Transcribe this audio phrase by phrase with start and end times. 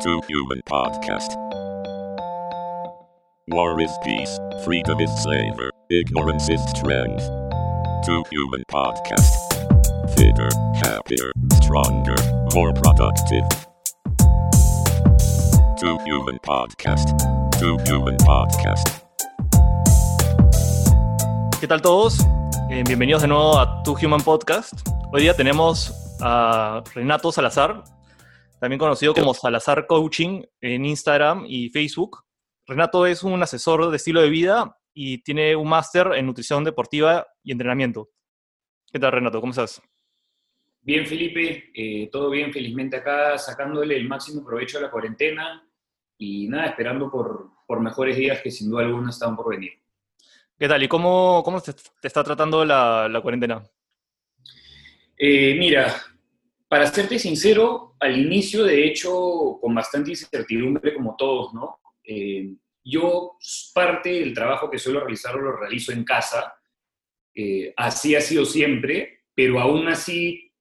[0.00, 1.34] Two Human Podcast.
[3.48, 7.24] War is peace, freedom is slavery, ignorance is strength.
[8.06, 9.34] Two Human Podcast.
[10.14, 10.50] Fitter,
[10.84, 12.14] happier, stronger,
[12.54, 13.42] more productive.
[15.80, 17.08] Two Human Podcast.
[17.58, 19.02] Two Human Podcast.
[21.60, 22.20] ¿Qué tal todos?
[22.70, 24.74] Eh, bienvenidos de nuevo a Tu Human Podcast.
[25.12, 27.82] Hoy día tenemos a Renato Salazar,
[28.60, 32.24] también conocido como Salazar Coaching en Instagram y Facebook.
[32.66, 37.26] Renato es un asesor de estilo de vida y tiene un máster en nutrición deportiva
[37.42, 38.10] y entrenamiento.
[38.92, 39.40] ¿Qué tal, Renato?
[39.40, 39.80] ¿Cómo estás?
[40.80, 45.68] Bien, Felipe, eh, todo bien, felizmente acá, sacándole el máximo provecho a la cuarentena
[46.16, 49.72] y nada, esperando por, por mejores días que sin duda alguna están por venir.
[50.58, 50.82] ¿Qué tal?
[50.82, 53.62] ¿Y cómo, cómo te, te está tratando la, la cuarentena?
[55.16, 55.94] Eh, mira,
[56.68, 61.80] para serte sincero, al inicio, de hecho, con bastante incertidumbre como todos, ¿no?
[62.04, 62.54] Eh,
[62.84, 63.36] yo
[63.74, 66.54] parte del trabajo que suelo realizar lo realizo en casa,
[67.34, 70.52] eh, así ha sido siempre, pero aún así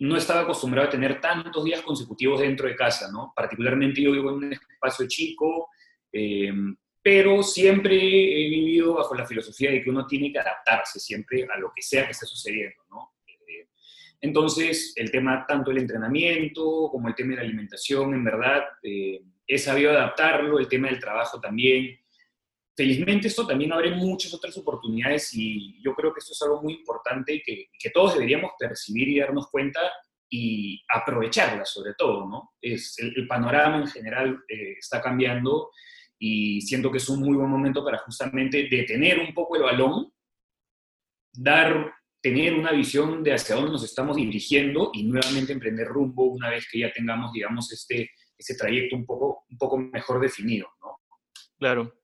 [0.00, 3.32] no estaba acostumbrado a tener tantos días consecutivos dentro de casa, ¿no?
[3.34, 5.70] Particularmente yo vivo en un espacio chico,
[6.12, 6.52] eh,
[7.02, 11.58] pero siempre he vivido bajo la filosofía de que uno tiene que adaptarse siempre a
[11.58, 13.14] lo que sea que esté sucediendo, ¿no?
[14.20, 19.22] Entonces, el tema tanto el entrenamiento como el tema de la alimentación, en verdad, eh,
[19.46, 21.98] he sabido adaptarlo, el tema del trabajo también.
[22.76, 26.74] Felizmente esto también abre muchas otras oportunidades y yo creo que esto es algo muy
[26.74, 29.80] importante que, que todos deberíamos percibir y darnos cuenta
[30.30, 32.52] y aprovecharla sobre todo, ¿no?
[32.60, 35.70] Es, el, el panorama en general eh, está cambiando
[36.18, 40.12] y siento que es un muy buen momento para justamente detener un poco el balón,
[41.32, 41.94] dar,
[42.28, 46.68] tener una visión de hacia dónde nos estamos dirigiendo y nuevamente emprender rumbo una vez
[46.70, 50.98] que ya tengamos, digamos, este, este trayecto un poco, un poco mejor definido, ¿no?
[51.58, 51.94] Claro.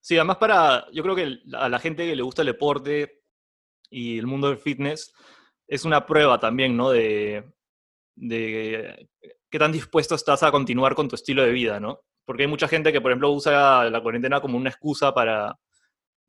[0.00, 3.22] Sí, además para, yo creo que a la gente que le gusta el deporte
[3.90, 5.12] y el mundo del fitness,
[5.66, 6.90] es una prueba también, ¿no?
[6.90, 7.44] De,
[8.14, 9.08] de
[9.50, 12.00] qué tan dispuesto estás a continuar con tu estilo de vida, ¿no?
[12.24, 15.58] Porque hay mucha gente que, por ejemplo, usa la cuarentena como una excusa para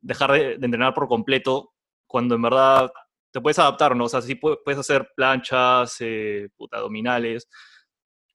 [0.00, 1.72] dejar de, de entrenar por completo,
[2.06, 2.90] cuando en verdad
[3.36, 4.04] te puedes adaptar, ¿no?
[4.04, 7.48] O sea, sí pu- puedes hacer planchas, eh, puta, abdominales.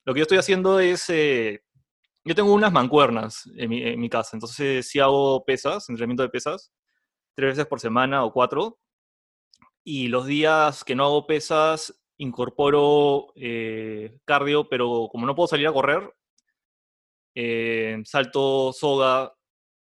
[0.06, 1.62] Lo que yo estoy haciendo es, eh,
[2.25, 6.29] yo tengo unas mancuernas en mi, en mi casa, entonces sí hago pesas, entrenamiento de
[6.29, 6.72] pesas,
[7.35, 8.79] tres veces por semana o cuatro.
[9.84, 15.68] Y los días que no hago pesas, incorporo eh, cardio, pero como no puedo salir
[15.68, 16.13] a correr,
[17.35, 19.33] eh, salto soga,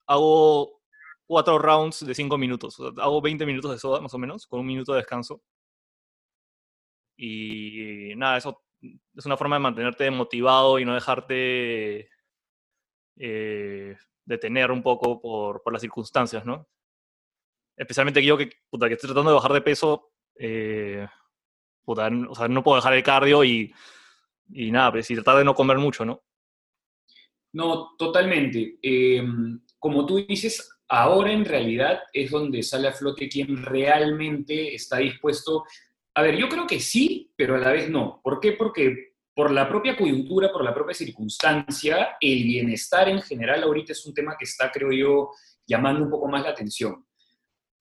[0.07, 0.78] hago
[1.29, 2.81] cuatro rounds de cinco minutos.
[2.81, 5.43] o sea, hago 20 minutos de soga, más o menos, con un minuto de descanso.
[7.17, 12.09] Y nada, eso es una forma de mantenerte motivado y no dejarte
[13.17, 16.67] eh, detener un poco por, por las circunstancias, ¿no?
[17.77, 21.07] Especialmente yo que, puta, que estoy tratando de bajar de peso, eh,
[21.85, 23.73] puta, o sea, no puedo dejar el cardio y,
[24.51, 26.23] y nada, pues, y tratar de no comer mucho, ¿no?
[27.53, 28.79] No, totalmente.
[28.83, 29.23] Eh,
[29.79, 35.65] como tú dices, ahora en realidad es donde sale a flote quien realmente está dispuesto.
[36.15, 38.21] A ver, yo creo que sí, pero a la vez no.
[38.23, 38.53] ¿Por qué?
[38.53, 44.05] Porque por la propia coyuntura, por la propia circunstancia, el bienestar en general ahorita es
[44.05, 45.31] un tema que está, creo yo,
[45.67, 47.05] llamando un poco más la atención.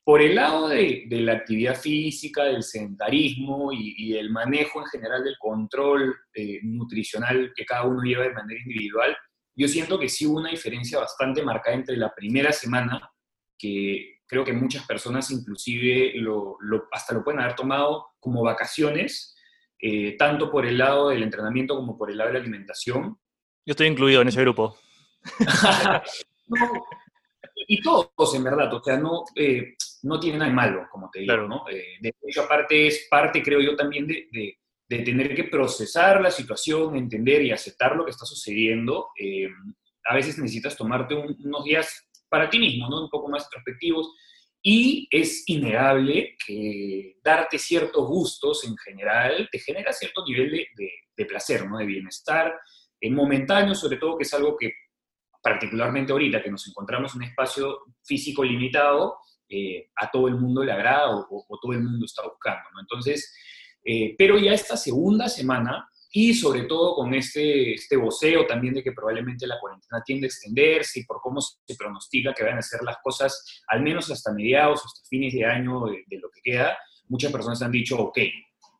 [0.03, 5.23] Por el lado de, la actividad física, del sedentarismo y, y el manejo en general
[5.23, 9.17] del control eh, nutricional que cada uno lleva de manera individual,
[9.57, 13.11] yo siento que sí hubo una diferencia bastante marcada entre la primera semana,
[13.57, 19.35] que creo que muchas personas inclusive lo, lo, hasta lo pueden haber tomado como vacaciones,
[19.79, 23.17] eh, tanto por el lado del entrenamiento como por el lado de la alimentación.
[23.65, 24.77] Yo estoy incluido en ese grupo.
[26.47, 26.85] no,
[27.67, 31.19] y todos, en verdad, o sea, no, eh, no tiene nada de malo, como te
[31.19, 31.47] digo, Claro.
[31.47, 31.67] ¿no?
[31.69, 36.21] Eh, de hecho, aparte es parte, creo yo, también de, de, de tener que procesar
[36.21, 39.09] la situación, entender y aceptar lo que está sucediendo.
[39.19, 39.47] Eh,
[40.05, 43.03] a veces necesitas tomarte un- unos días para ti mismo, ¿no?
[43.03, 44.13] Un poco más introspectivos.
[44.61, 51.67] Y es innegable que darte ciertos gustos en general te genera cierto nivel de, placer,
[51.67, 51.77] ¿no?
[51.77, 52.53] De bienestar,
[53.01, 54.71] eh, momentáneo, sobre todo, que es algo que
[55.41, 59.17] particularmente ahorita que nos encontramos en un espacio físico limitado,
[59.49, 62.69] eh, a todo el mundo le agrada o, o- o todo el mundo está buscando,
[62.73, 62.81] ¿no?
[62.81, 63.33] Entonces,
[63.89, 68.83] eh, pero ya esta segunda semana, y sobre todo con este, este voceo también de
[68.83, 72.61] que probablemente la cuarentena tiende a extenderse y por cómo se pronostica que van a
[72.61, 76.41] ser las cosas, al menos hasta mediados, hasta fines de año de, de lo que
[76.41, 78.19] queda, muchas personas han dicho, ok,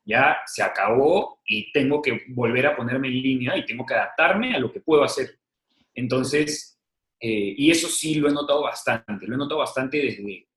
[0.06, 4.56] ya se acabó y tengo que volver a ponerme en línea y tengo que adaptarme
[4.56, 5.40] a lo que puedo hacer.
[5.94, 6.80] Entonces,
[7.20, 10.48] eh, y eso sí lo he notado bastante, lo he notado bastante desde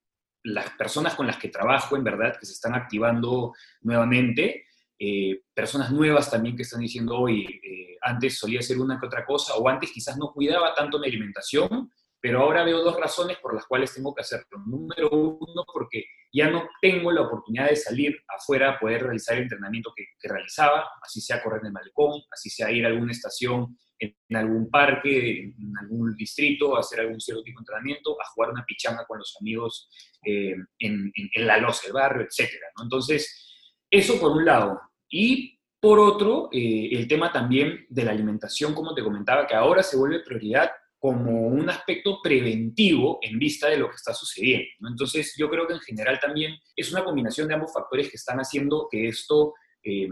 [0.42, 3.52] las personas con las que trabajo, en verdad, que se están activando
[3.82, 4.66] nuevamente,
[4.98, 9.24] eh, personas nuevas también que están diciendo, hoy eh, antes solía hacer una que otra
[9.24, 11.90] cosa, o antes quizás no cuidaba tanto mi alimentación,
[12.20, 14.58] pero ahora veo dos razones por las cuales tengo que hacerlo.
[14.66, 19.44] Número uno, porque ya no tengo la oportunidad de salir afuera a poder realizar el
[19.44, 23.76] entrenamiento que, realizaba, así sea correr en el malecón, así sea ir a alguna estación
[24.00, 28.50] en, algún parque, en algún distrito, a hacer algún cierto tipo de entrenamiento, a jugar
[28.50, 29.88] una pichanga con los amigos
[30.24, 32.50] eh, en, la loza del barrio, etc.
[32.82, 33.46] Entonces,
[33.90, 34.80] eso por un lado.
[35.08, 39.82] Y por otro, eh, el tema también de la alimentación, como te comentaba, que ahora
[39.82, 44.88] se vuelve prioridad como un aspecto preventivo en vista de lo que está sucediendo.
[44.88, 48.38] Entonces, yo creo que en general también es una combinación de ambos factores que están
[48.38, 50.08] haciendo que esto eh,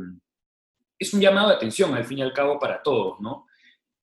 [0.99, 3.21] es un llamado de atención, al fin y al cabo, para todos.
[3.21, 3.48] ¿no?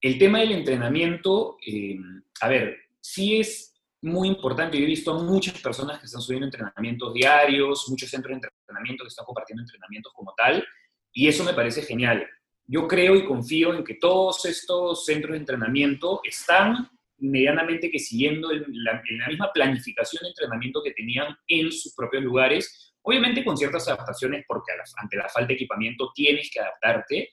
[0.05, 1.97] El tema del entrenamiento, eh,
[2.41, 4.77] a ver, sí es muy importante.
[4.77, 9.03] Yo he visto a muchas personas que están subiendo entrenamientos diarios, muchos centros de entrenamiento
[9.03, 10.63] que están compartiendo entrenamientos como tal,
[11.11, 12.27] y eso me parece genial
[12.67, 18.49] yo creo y confío en que todos estos centros de entrenamiento están medianamente que siguiendo
[18.51, 24.43] la, misma planificación de entrenamiento que tenían en sus propios lugares, obviamente con ciertas adaptaciones
[24.47, 27.29] porque ante la falta de equipamiento tienes que adaptarte,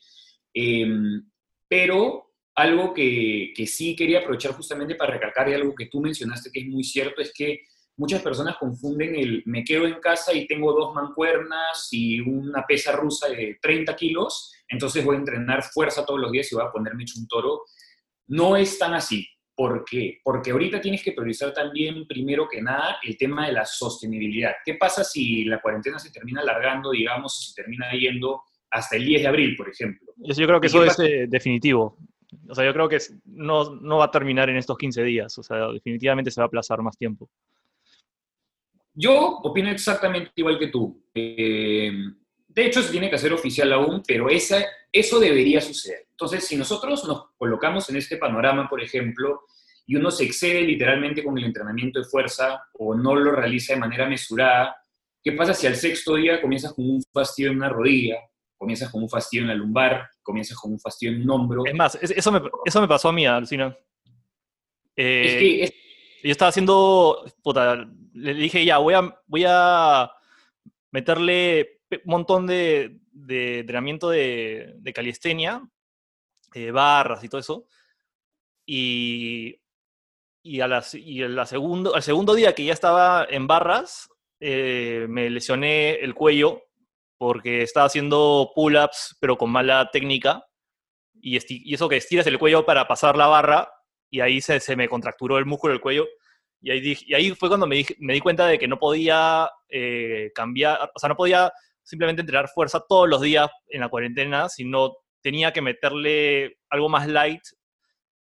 [0.55, 1.25] em,
[1.67, 6.51] pero algo que, que, sí quería aprovechar justamente para recalcar y algo que tú mencionaste
[6.51, 7.63] que es muy cierto es que
[7.97, 12.93] muchas personas confunden el me quedo en casa y tengo dos mancuernas y una pesa
[12.93, 16.73] rusa de 30 kilos, entonces voy a entrenar fuerza todos los días y voy a
[16.73, 17.63] ponerme hecho un toro.
[18.29, 19.27] No es tan así.
[19.55, 20.19] ¿Por qué?
[20.25, 24.53] Porque ahorita tienes que priorizar también, primero que nada, el tema de la sostenibilidad.
[24.65, 29.05] ¿Qué pasa si la cuarentena se termina alargando, digamos, si se termina yendo hasta el
[29.05, 30.15] 10 de abril, por ejemplo?
[30.17, 31.99] Yo creo que eso es eh, definitivo.
[32.49, 35.39] O sea, yo creo que no, no va a terminar en estos 15 días.
[35.39, 37.29] O sea, definitivamente se va a aplazar más tiempo.
[38.95, 41.03] Yo opino exactamente igual que tú.
[41.15, 41.93] Eh,
[42.49, 46.07] de hecho, se tiene que hacer oficial aún, pero esa, eso debería suceder.
[46.11, 49.43] Entonces, si nosotros nos colocamos en este panorama, por ejemplo,
[49.87, 53.81] y uno se excede literalmente con el entrenamiento de fuerza o no lo realiza de
[53.81, 54.77] manera mesurada,
[55.23, 58.17] ¿qué pasa si al sexto día comienzas con un fastidio en una rodilla,
[58.63, 61.67] comienzas con un fastidio en la lumbar, comienzas con un fastidio en un hombro?
[61.67, 63.77] Es más, eso me, eso me pasó a mí, Alcina.
[64.95, 70.13] Eh, es que yo estaba haciendo, puta, le dije ya, voy a, voy a
[70.93, 75.69] meterle un montón de, entrenamiento de, de calistenia,
[76.55, 77.67] eh, barras y todo eso.
[78.65, 79.61] Y,
[80.41, 84.09] y, a las, y la segundo, al segundo día que ya estaba en barras,
[84.39, 86.63] eh, me lesioné el cuello
[87.23, 90.45] porque estaba haciendo pull-ups, pero con mala técnica.
[91.21, 93.73] Y, y, eso que estiras el cuello para pasar la barra
[94.11, 96.05] y ahí se, me contracturó el músculo del cuello.
[96.61, 100.33] Y ahí, y ahí fue cuando me, me, di cuenta de que no podía eh,
[100.35, 101.53] cambiar, o sea, no podía
[101.85, 107.07] simplemente entrenar fuerza todos los días en la cuarentena, sino tenía que meterle algo más
[107.07, 107.43] light.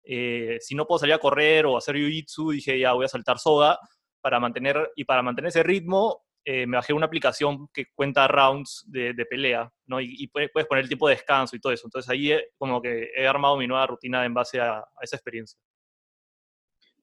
[0.05, 3.39] Eh, si no puedo salir a correr o hacer jiu-jitsu, dije ya voy a saltar
[3.39, 3.79] soga
[4.21, 8.85] para mantener, y para mantener ese ritmo, eh, me bajé una aplicación que cuenta rounds
[8.89, 10.01] de, pelea, ¿no?
[10.01, 11.87] Y, puedes, poner el tipo de descanso y todo eso.
[11.87, 15.59] Entonces ahí como que he armado mi nueva rutina en base a esa experiencia.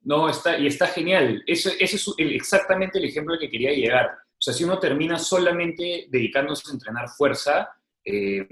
[0.02, 1.44] No, está, y está genial.
[1.46, 4.06] Eso, ese es exactamente el ejemplo al que quería llegar.
[4.08, 7.70] O sea, si uno termina solamente dedicándose a entrenar fuerza,
[8.06, 8.48] eh,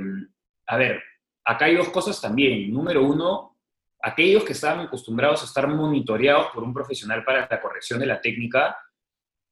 [0.67, 1.01] a ver,
[1.45, 2.73] acá hay dos cosas también.
[2.73, 3.57] Número uno,
[4.01, 8.19] aquellos que estaban acostumbrados a estar monitoreados por un profesional para la corrección de la
[8.19, 8.75] técnica,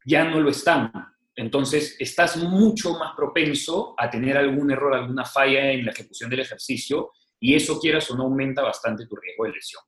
[0.04, 0.92] ya no lo están.
[1.36, 6.42] Entonces, estás mucho más propenso a tener algún error, alguna falla en la ejecución del
[6.42, 9.82] ejercicio, y eso, quieras o no, aumenta bastante tu riesgo de lesión.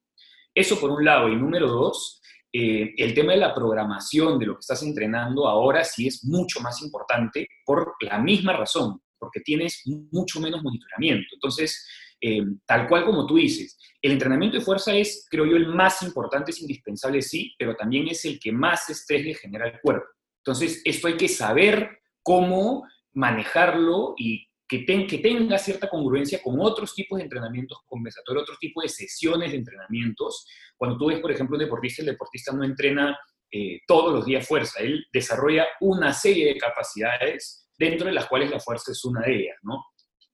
[0.53, 1.29] Eso por un lado.
[1.29, 2.21] Y número dos,
[2.51, 6.61] eh, el tema de la programación de lo que estás entrenando ahora sí es mucho
[6.61, 11.27] más importante por la misma razón, porque tienes mucho menos monitoramiento.
[11.33, 11.85] Entonces,
[12.21, 16.01] eh, tal cual como tú dices, el entrenamiento de fuerza es, creo yo, el más
[16.01, 20.07] importante, es indispensable, sí, pero también es el que más estrés le genera al cuerpo.
[20.45, 27.17] Entonces, esto hay que saber cómo manejarlo y que, tenga cierta congruencia con otros tipos
[27.17, 30.45] de entrenamientos compensatorios, otros tipos de sesiones de entrenamientos.
[30.77, 33.17] Cuando tú ves, por ejemplo, un deportista, el deportista no entrena
[33.51, 38.51] eh, todos los días fuerza, él desarrolla una serie de capacidades dentro de las cuales
[38.51, 39.83] la fuerza es una de ellas, ¿no?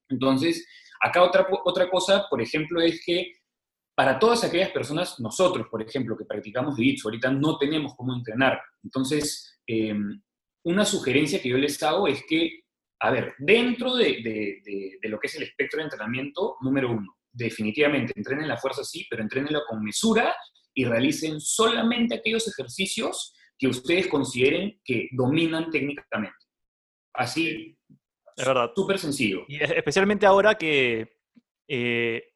[0.09, 0.67] Entonces,
[1.01, 3.31] acá otra, otra cosa, por ejemplo, es que
[3.95, 8.61] para todas aquellas personas, nosotros, por ejemplo, que practicamos jiu ahorita no tenemos cómo entrenar.
[8.83, 10.21] Entonces, em,
[10.63, 12.61] una sugerencia que yo les hago es que
[13.03, 14.59] A ver, dentro de,
[15.01, 19.23] lo que es el espectro de entrenamiento, número uno, definitivamente entrenen la fuerza sí, pero
[19.23, 20.35] entrenenla con mesura
[20.71, 26.37] y realicen solamente aquellos ejercicios que ustedes consideren que dominan técnicamente.
[27.13, 27.75] Así,
[28.35, 28.71] es verdad.
[28.75, 29.45] Súper sencillo.
[29.47, 31.17] Y especialmente ahora que
[31.67, 32.30] eh,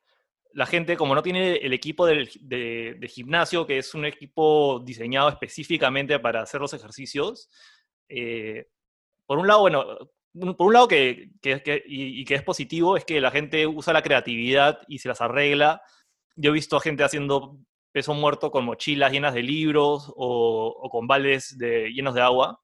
[0.56, 5.28] la gente, como no tiene el equipo del, de, gimnasio, que es un equipo diseñado
[5.28, 7.50] específicamente para hacer los ejercicios,
[8.08, 8.68] eh,
[9.26, 9.86] por un lado, bueno,
[10.58, 11.30] por un lado que,
[11.86, 15.82] y, que es positivo, es que la gente usa la creatividad y se las arregla.
[16.38, 17.58] Yo he visto a gente haciendo
[17.92, 22.62] peso muerto con mochilas llenas de libros o, con baldes de, llenos de agua,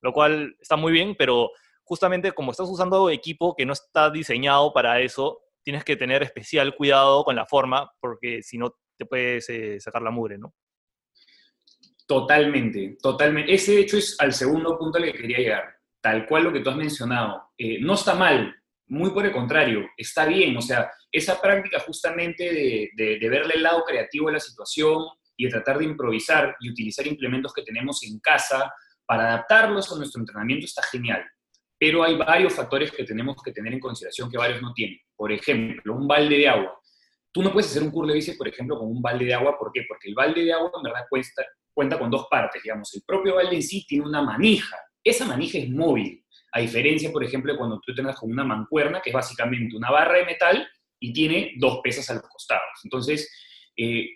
[0.00, 1.50] lo cual está muy bien, pero
[1.84, 6.76] justamente como estás usando equipo que no está diseñado para eso, tienes que tener especial
[6.76, 10.54] cuidado con la forma, porque si no te puedes eh, sacar la mugre, ¿no?
[12.06, 13.52] Totalmente, totalmente.
[13.52, 15.76] Ese de hecho es al segundo punto al que quería llegar.
[16.00, 17.50] Tal cual lo que tú has mencionado.
[17.58, 18.54] Eh, no está mal,
[18.86, 20.56] muy por el contrario, está bien.
[20.56, 25.04] O sea, esa práctica justamente de, de, verle el lado creativo de la situación
[25.36, 28.72] y de tratar de improvisar y utilizar implementos que tenemos en casa
[29.04, 31.26] para adaptarlos a nuestro entrenamiento está genial
[31.78, 34.98] pero hay varios factores que tenemos que tener en consideración que varios no tienen.
[35.16, 36.78] Por ejemplo, un balde de agua.
[37.32, 39.58] Tú no puedes hacer un curl de bici, por ejemplo, con un balde de agua.
[39.58, 39.84] ¿Por qué?
[39.88, 41.06] Porque el balde de agua en verdad
[41.74, 42.94] cuenta con dos partes, digamos.
[42.94, 44.76] El propio balde en sí tiene una manija.
[45.02, 49.00] Esa manija es móvil, a diferencia, por ejemplo, de cuando tú tengas con una mancuerna,
[49.02, 50.66] que es básicamente una barra de metal
[50.98, 52.80] y tiene dos pesas a los costados.
[52.82, 53.30] Entonces,
[53.76, 54.08] eh,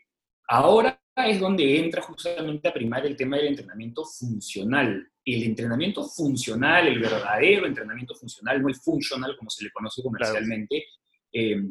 [0.48, 6.86] ahora es donde entra justamente a primar el tema del entrenamiento funcional el entrenamiento funcional,
[6.88, 10.84] el verdadero entrenamiento funcional, no el funcional como se le conoce comercialmente,
[11.32, 11.62] eh,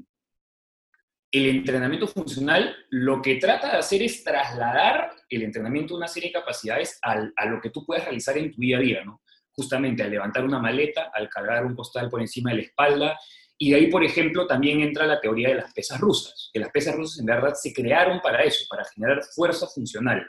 [1.32, 6.29] el entrenamiento funcional lo que trata de hacer es trasladar el entrenamiento de una serie
[6.29, 9.22] de capacidades a lo que tú puedes realizar en tu día a día, ¿no?
[9.51, 13.20] Justamente al levantar una maleta, al cargar un costal por encima de la espalda,
[13.62, 16.72] y de ahí, por ejemplo, también entra la teoría de las pesas rusas, que las
[16.72, 20.25] pesas rusas en verdad se crearon para eso, para generar fuerza funcional.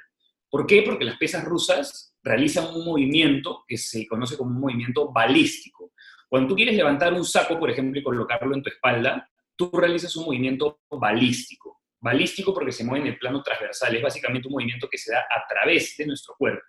[0.51, 0.83] ¿Por qué?
[0.83, 5.93] Porque las pesas rusas realizan un movimiento que se conoce como un movimiento balístico.
[6.29, 10.17] Cuando tú quieres levantar un saco, por ejemplo, y colocarlo en tu espalda, tú realizas
[10.17, 11.83] un movimiento balístico.
[12.01, 15.21] Balístico porque se mueve en el plano transversal, es básicamente un movimiento que se da
[15.21, 16.65] a través de nuestro cuerpo.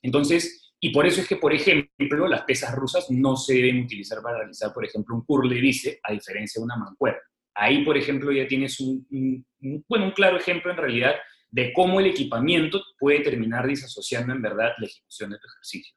[0.00, 4.22] Entonces, y por eso es que, por ejemplo, las pesas rusas no se deben utilizar
[4.22, 7.18] para realizar, por ejemplo, un curl de bíceps, a diferencia de una mancuerna.
[7.56, 11.16] Ahí, por ejemplo, ya tienes un, un, bueno, un claro ejemplo en realidad
[11.50, 15.96] de cómo el equipamiento puede terminar disasociando en verdad la ejecución de tu ejercicio.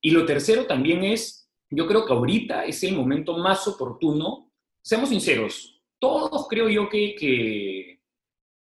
[0.00, 5.08] Y lo tercero también es, yo creo que ahorita es el momento más oportuno, seamos
[5.08, 8.00] sinceros, todos creo yo que, que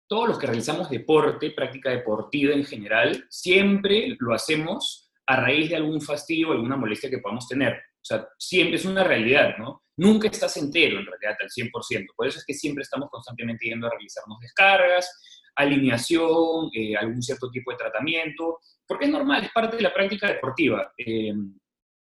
[0.07, 5.75] todos los que realizamos deporte, práctica deportiva en general, siempre lo hacemos a raíz de
[5.75, 7.73] algún fastidio o alguna molestia que podamos tener.
[7.73, 9.83] O sea, siempre es una realidad, ¿no?
[9.97, 12.07] Nunca estás entero en realidad al 100%.
[12.15, 15.07] Por eso es que siempre estamos constantemente yendo a realizarnos descargas,
[15.55, 18.57] alineación, eh, algún cierto tipo de tratamiento,
[18.87, 20.91] porque es normal, es parte de la práctica deportiva.
[20.97, 21.33] Eh,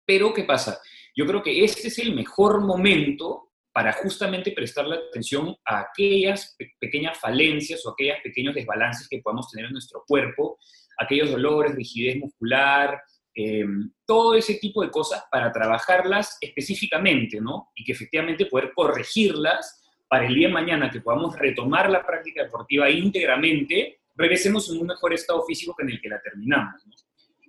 [0.06, 0.80] pero, ¿qué pasa?
[1.14, 7.18] Yo creo que este es el mejor momento para justamente prestarle atención a aquellas pequeñas
[7.20, 10.58] falencias o aquellos pequeños desbalances que podamos tener en nuestro cuerpo,
[10.98, 13.02] aquellos dolores, rigidez muscular,
[13.34, 13.66] eh,
[14.06, 17.70] todo ese tipo de cosas para trabajarlas específicamente, ¿no?
[17.76, 22.44] Y que efectivamente poder corregirlas para el día de mañana que podamos retomar la práctica
[22.44, 26.84] deportiva íntegramente, regresemos en un mejor estado físico que en el que la terminamos.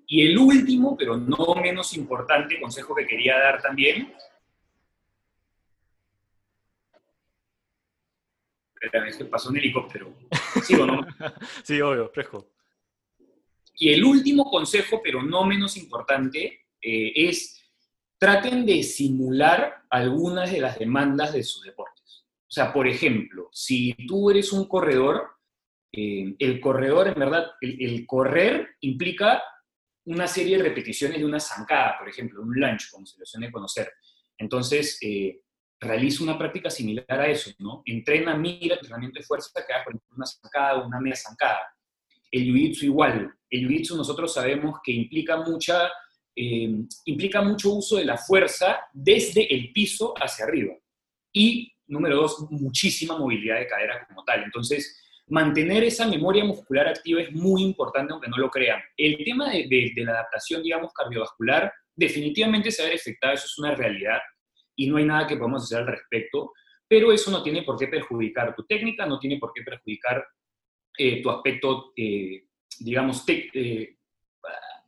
[0.07, 4.13] Y el último, pero no menos importante consejo que quería dar también,
[9.07, 10.13] es que pasó un helicóptero.
[10.63, 11.01] ¿Sí o no?
[11.63, 12.49] sí, obvio, fresco.
[13.75, 17.59] Y el último consejo, pero no menos importante, eh, es
[18.19, 22.01] traten de simular algunas de las demandas de su deporte.
[22.53, 25.27] O sea, por ejemplo, si tú eres un corredor,
[25.91, 29.43] eh, el corredor, en verdad, el, correr implica
[30.05, 33.51] una serie de repeticiones de una zancada, por ejemplo, un lunge, como se lo suele
[33.51, 33.91] conocer.
[34.39, 35.41] Entonces, eh,
[35.81, 37.83] realiza una práctica similar a eso, ¿no?
[37.87, 41.61] Entrena, mira, entrenamiento de fuerza, que hagas, una zancada una media zancada.
[42.33, 43.33] El jiu-jitsu igual.
[43.49, 45.89] El jiu-jitsu nosotros sabemos que implica mucha,
[46.35, 46.75] eh,
[47.05, 50.75] implica mucho uso de la fuerza desde el piso hacia arriba.
[51.33, 54.43] Y número dos, muchísima movilidad de cadera como tal.
[54.43, 54.99] Entonces,
[55.29, 58.81] mantener esa memoria muscular activa es muy importante, aunque no lo crean.
[58.97, 63.75] El tema de, la adaptación, digamos, cardiovascular, definitivamente se va a afectada, eso es una
[63.75, 64.19] realidad,
[64.77, 66.53] y no hay nada que podamos hacer al respecto,
[66.89, 70.25] pero eso no tiene por qué perjudicar tu técnica, no tiene por qué perjudicar
[70.97, 72.49] eh, tu aspecto, eh,
[72.81, 73.97] digamos, eh,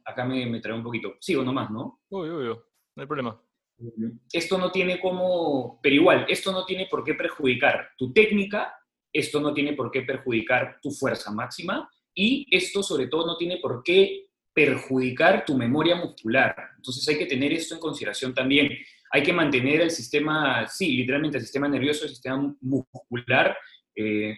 [0.05, 1.17] acá me, me trae un poquito.
[1.21, 2.01] Sigo nomás, ¿no?
[2.11, 2.57] Uy, uy, uy,
[2.97, 3.41] no hay problema.
[4.33, 8.75] esto no tiene como, pero igual, esto no tiene por qué perjudicar tu técnica,
[9.13, 13.59] esto no tiene por qué perjudicar tu fuerza máxima y esto sobre todo no tiene
[13.59, 16.55] por qué perjudicar tu memoria muscular.
[16.77, 18.71] Entonces hay que tener esto en consideración también.
[19.11, 23.57] Hay que mantener el sistema, sí, literalmente el sistema nervioso, el sistema muscular,
[23.97, 24.37] eh,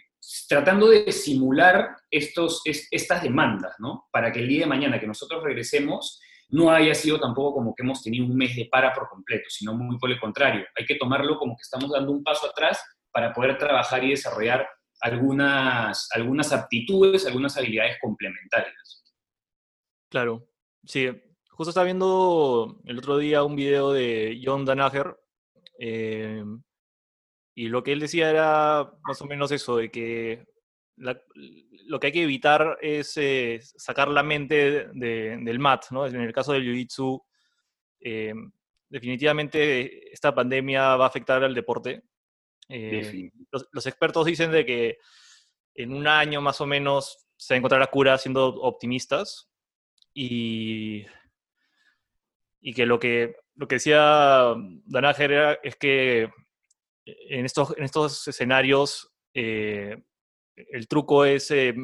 [0.48, 4.06] tratando de simular estos, estas demandas, ¿no?
[4.10, 7.82] Para que el día de mañana que nosotros regresemos no haya sido tampoco como que
[7.82, 10.64] hemos tenido un mes de para por completo, sino muy por el contrario.
[10.76, 12.80] Hay que tomarlo como que estamos dando un paso atrás
[13.10, 14.68] para poder trabajar y desarrollar
[15.00, 19.04] algunas, algunas aptitudes, algunas habilidades complementarias.
[20.10, 20.48] Claro,
[20.84, 21.08] sí.
[21.50, 25.16] Justo estaba viendo el otro día un video de John Danaher
[25.78, 26.44] eh,
[27.56, 30.46] y lo que él decía era más o menos eso, de que
[30.96, 36.06] lo que hay que evitar es eh, sacar la mente del mat, ¿no?
[36.06, 37.24] En el caso del jiu-jitsu,
[38.00, 38.34] eh,
[38.90, 42.02] definitivamente esta pandemia va a afectar al deporte.
[43.50, 44.98] Los, los, expertos dicen de que
[45.74, 49.50] en un año más o menos se va a encontrar la cura siendo optimistas,
[50.12, 51.06] y,
[52.60, 56.30] y que lo que, lo que decía Danager es que
[57.06, 59.96] en estos, en estos escenarios eh,
[60.54, 61.74] el truco es, eh,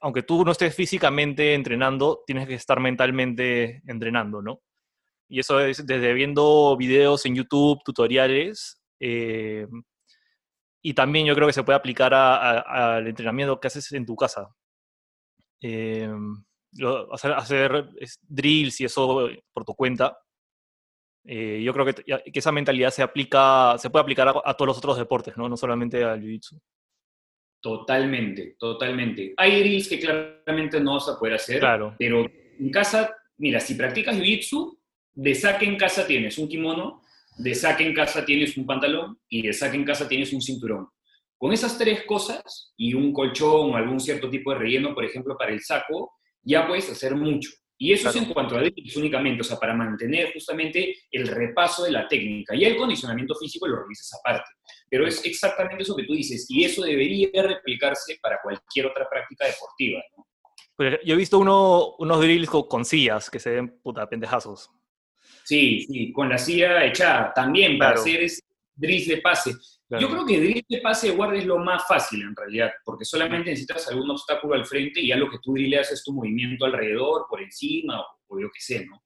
[0.00, 4.62] aunque tú no estés físicamente entrenando, tienes que estar mentalmente entrenando, ¿no?
[5.28, 9.66] Y eso es desde viendo videos en YouTube, tutoriales, eh,
[10.82, 14.48] y también yo creo que se puede aplicar al entrenamiento que haces en tu casa
[17.12, 17.88] hacer, hacer
[18.22, 20.18] drills y eso por tu cuenta.
[21.24, 24.78] Eh, yo creo que, que, esa mentalidad se aplica, se puede aplicar a, todos los
[24.78, 25.48] otros deportes, ¿no?
[25.48, 26.60] No solamente al jiu-jitsu.
[27.60, 29.34] Totalmente, totalmente.
[29.36, 31.94] Hay drills que claramente no vas a poder hacer, claro.
[31.96, 32.26] pero
[32.58, 34.76] en casa, mira, si practicas jiu-jitsu,
[35.14, 37.02] de saque en casa tienes un kimono,
[37.38, 40.88] de saque en casa tienes un pantalón y de saque en casa tienes un cinturón.
[41.38, 45.36] Con esas tres cosas y un colchón o algún cierto tipo de relleno, por ejemplo,
[45.36, 46.12] para el saco,
[46.42, 47.50] ya puedes hacer mucho.
[47.82, 51.82] Y eso es en cuanto a drills únicamente, o sea, para mantener justamente el repaso
[51.82, 52.54] de la técnica.
[52.54, 54.48] Y el condicionamiento físico lo realizas aparte.
[54.88, 59.46] Pero es exactamente eso que tú dices, y eso debería replicarse para cualquier otra práctica
[59.46, 60.00] deportiva.
[60.76, 64.70] Pues yo he visto uno, unos drills con, sillas que se ven puta pendejazos.
[65.42, 68.42] Sí, sí, con la silla echada también para hacer ese
[68.74, 69.52] drills de pase.
[70.00, 73.04] Yo creo que drill de pase de guardia es lo más fácil en realidad, porque
[73.04, 76.64] solamente necesitas algún obstáculo al frente y ya lo que tú drileas es tu movimiento
[76.64, 79.02] alrededor, por encima o, o lo que sea, ¿no?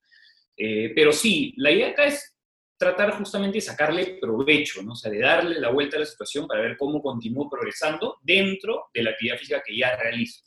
[0.57, 2.37] Eh, pero sí, la idea acá es
[2.79, 4.92] tratar justamente de sacarle provecho, ¿no?
[4.92, 8.87] O sea, de darle la vuelta a la situación para ver cómo continúo progresando dentro
[8.92, 10.42] de la actividad física que ya realizo.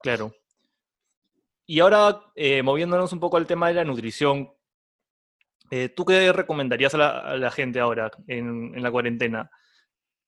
[0.00, 0.34] Claro.
[1.66, 4.52] Y ahora, eh, moviéndonos un poco al tema de la nutrición,
[5.70, 9.50] eh, ¿Tú qué recomendarías a la, gente ahora en, la cuarentena?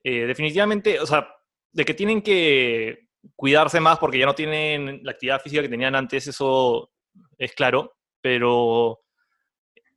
[0.03, 1.29] Eh, definitivamente, o sea,
[1.73, 5.95] de que tienen que cuidarse más porque ya no tienen la actividad física que tenían
[5.95, 6.91] antes, eso
[7.37, 9.01] es claro, pero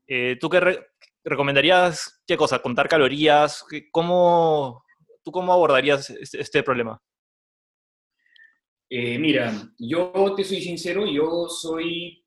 [0.07, 0.85] eh, ¿tú qué
[1.23, 2.23] recomendarías?
[2.27, 2.59] ¿Qué cosa?
[2.59, 3.65] ¿Contar calorías?
[3.91, 4.83] ¿Cómo,
[5.23, 7.01] ¿Tú cómo abordarías este, este problema?
[8.93, 12.20] mira, yo te soy sincero, yo soy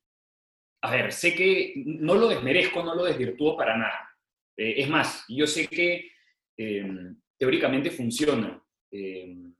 [0.84, 4.10] a ver, sé que no lo desmerezco, no lo desvirtúo para nada.
[4.54, 6.10] Eh, es más, yo sé que
[6.58, 9.54] em, teóricamente funciona, em,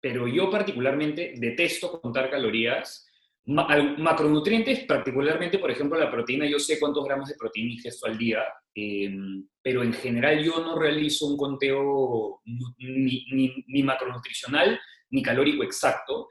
[0.00, 3.08] pero yo particularmente detesto contar calorías.
[3.44, 8.44] macronutrientes, particularmente, por ejemplo, la proteína, yo sé cuántos gramos de proteína ingesto al día,
[8.72, 12.40] em, pero en general yo no realizo un conteo
[12.78, 14.78] ni, ni macronutricional
[15.10, 16.28] ni calórico exacto.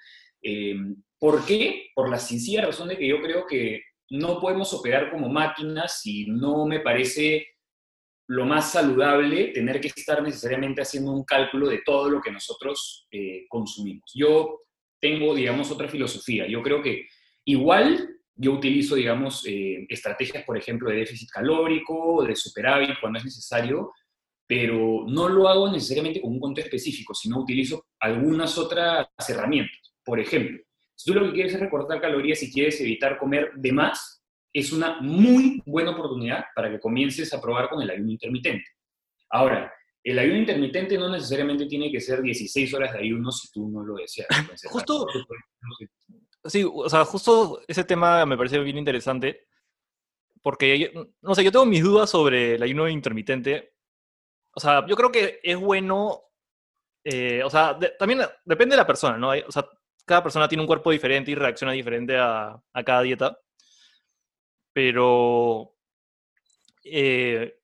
[1.19, 1.91] ¿Por qué?
[1.93, 6.25] Por la sencilla razón de que yo creo que no podemos operar como máquinas y
[6.25, 7.47] no me parece
[8.27, 13.07] lo más saludable tener que estar necesariamente haciendo un cálculo de todo lo que nosotros
[13.11, 14.11] eh, consumimos.
[14.13, 14.61] Yo
[14.99, 16.45] tengo, digamos, otra filosofía.
[16.47, 17.07] Yo creo que
[17.45, 23.25] igual yo utilizo, digamos, eh, estrategias, por ejemplo, de déficit calórico, de superávit cuando es
[23.25, 23.91] necesario,
[24.45, 29.93] pero no lo hago necesariamente con un conteo específico, sino utilizo algunas otras herramientas.
[30.03, 30.57] Por ejemplo,
[31.01, 34.71] si tú lo que quieres es recortar calorías y quieres evitar comer de más, es
[34.71, 38.65] una muy buena oportunidad para que comiences a probar con el ayuno intermitente.
[39.31, 43.67] Ahora, el ayuno intermitente no necesariamente tiene que ser 16 horas de ayuno si tú
[43.67, 44.27] no lo deseas.
[44.69, 45.07] Justo,
[46.45, 49.47] sí, o sea, justo ese tema me parece bien interesante
[50.43, 53.73] porque, no sé, yo tengo mis dudas sobre el ayuno intermitente.
[54.55, 56.21] O sea, yo creo que es bueno,
[57.03, 59.29] eh, o sea, también depende de la persona, ¿no?
[59.29, 59.67] o sea,
[60.05, 63.39] cada persona tiene un cuerpo diferente y reacciona diferente a, cada dieta.
[64.73, 65.75] Pero
[66.83, 67.57] eh,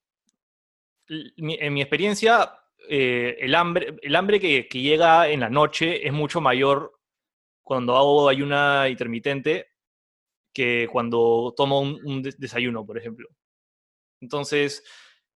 [1.07, 2.57] en mi experiencia,
[2.89, 6.99] eh, el hambre, el hambre que, llega en la noche es mucho mayor
[7.63, 9.67] cuando hago ayuna intermitente
[10.53, 13.27] que cuando tomo un, desayuno, por ejemplo.
[14.21, 14.83] Entonces,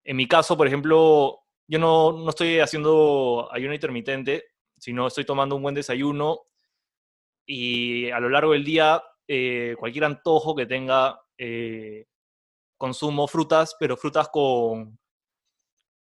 [0.02, 4.46] en mi caso, por ejemplo, yo no, no estoy haciendo ayuno intermitente,
[4.78, 6.46] sino estoy tomando un buen desayuno
[7.46, 12.06] y a lo largo del día, eh, cualquier antojo que tenga, eh,
[12.76, 14.98] consumo frutas, pero frutas con,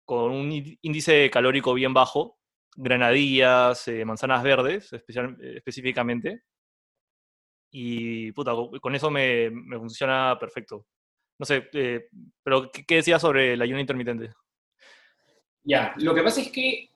[0.04, 2.38] con un índice calórico bien bajo,
[2.76, 6.42] granadillas, eh, manzanas verdes especial, específicamente.
[7.70, 10.86] Y puta, con eso me, funciona perfecto.
[11.38, 11.62] No sé,
[12.42, 14.30] pero ¿qué, decías sobre el ayuno intermitente?
[15.64, 16.90] Ya, lo que pasa es que,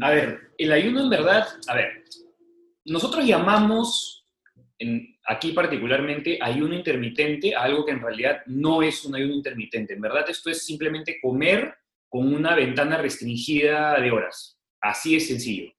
[0.00, 2.04] a ver, el ayuno en verdad, a ver,
[2.84, 4.26] nosotros llamamos
[5.26, 9.94] aquí particularmente ayuno intermitente algo que en realidad no es un ayuno intermitente.
[9.94, 11.74] En verdad esto es simplemente comer
[12.08, 14.58] con una ventana restringida de horas.
[14.80, 15.72] Así es sencillo.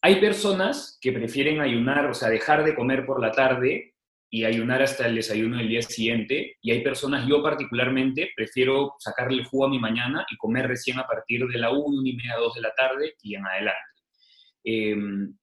[0.00, 3.94] Hay personas que prefieren ayunar, o sea, dejar de comer por la tarde
[4.30, 6.56] y ayunar hasta el desayuno del día siguiente.
[6.60, 10.98] Y hay personas, yo particularmente, prefiero sacarle el jugo a mi mañana y comer recién
[10.98, 13.80] a partir de la 1, y media, 2 de la tarde y en adelante.
[14.62, 15.36] Em,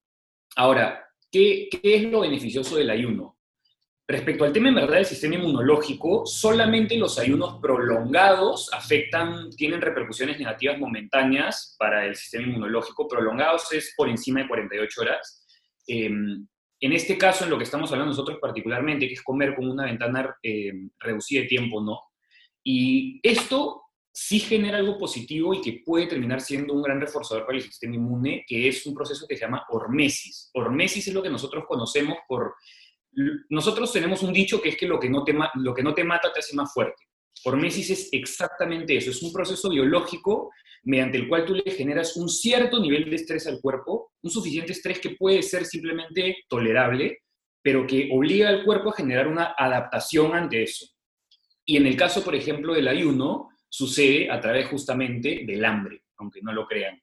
[0.55, 3.35] ahora, ¿qué, ¿qué es lo beneficioso del ayuno?
[4.07, 10.37] Respecto al tema en verdad del sistema inmunológico, solamente los ayunos prolongados afectan, tienen repercusiones
[10.37, 13.07] negativas momentáneas para el sistema inmunológico.
[13.07, 15.47] Prolongados es por encima de 48 horas.
[15.87, 16.47] Em,
[16.79, 19.85] en este caso, en lo que estamos hablando nosotros particularmente, que es comer con una
[19.85, 21.99] ventana em, reducida de tiempo, ¿no?
[22.63, 23.84] Y esto
[24.17, 27.95] sí genera algo positivo y que puede terminar siendo un gran reforzador para el sistema
[27.95, 30.51] inmune, que es un proceso que se llama hormesis.
[30.53, 32.55] Hormesis es lo que nosotros conocemos por
[33.49, 36.03] nosotros tenemos un dicho que es que lo que no te, lo que no te
[36.03, 37.03] mata te hace más fuerte.
[37.43, 40.49] Hormesis es exactamente eso, es un proceso biológico
[40.83, 44.71] mediante el cual tú le generas un cierto nivel de estrés al cuerpo, un suficiente
[44.71, 47.19] estrés que puede ser simplemente tolerable,
[47.61, 50.85] pero que obliga al cuerpo a generar una adaptación ante eso.
[51.65, 56.41] Y en el caso, por ejemplo, del ayuno, sucede a través justamente del hambre, aunque
[56.41, 56.97] no lo crean.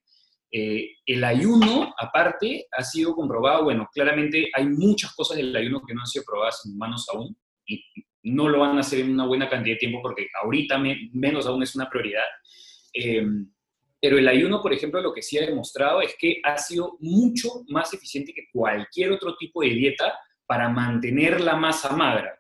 [0.50, 5.94] Eh, el ayuno, aparte, ha sido comprobado, bueno, claramente hay muchas cosas del ayuno que
[5.94, 7.84] no han sido probadas en humanos aún y
[8.22, 10.78] no lo van a hacer en una buena cantidad de tiempo porque ahorita
[11.12, 12.24] menos aún es una prioridad.
[12.92, 13.50] Em,
[14.00, 17.64] pero el ayuno, por ejemplo, lo que sí ha demostrado es que ha sido mucho
[17.68, 20.14] más eficiente que cualquier otro tipo de dieta
[20.46, 22.38] para mantener la masa magra.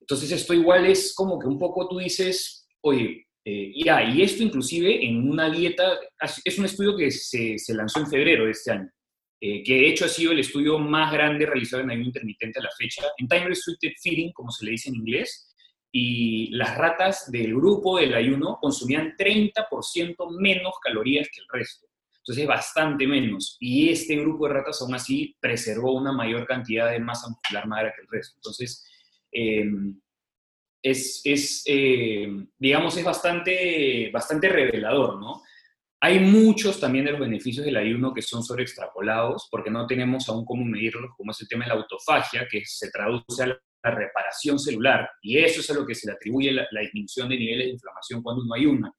[0.00, 5.04] Entonces esto igual es como que un poco tú dices, oye, eh, y, esto inclusive
[5.04, 5.98] en una dieta,
[6.44, 8.90] es un estudio que se, se lanzó en febrero de este año,
[9.40, 12.62] eh, que de hecho ha sido el estudio más grande realizado en ayuno intermitente a
[12.62, 15.54] la fecha, en time restricted feeding, como se le dice en inglés,
[15.92, 21.86] y las ratas del grupo del ayuno consumían 30% menos calorías que el resto.
[22.16, 23.58] Entonces, bastante menos.
[23.60, 27.92] Y este grupo de ratas aún así preservó una mayor cantidad de masa muscular magra
[27.94, 28.36] que el resto.
[28.38, 28.84] Entonces,
[29.30, 29.66] eh,
[30.84, 35.42] es, eh, digamos, es bastante, bastante revelador, ¿no?
[36.00, 40.28] Hay muchos también de los beneficios del ayuno que son sobre extrapolados, porque no tenemos
[40.28, 43.90] aún cómo medirlos, como es el tema de la autofagia, que se traduce a la
[43.90, 47.66] reparación celular, y eso es a lo que se le atribuye la, disminución de niveles
[47.66, 48.92] de inflamación cuando uno ayuna.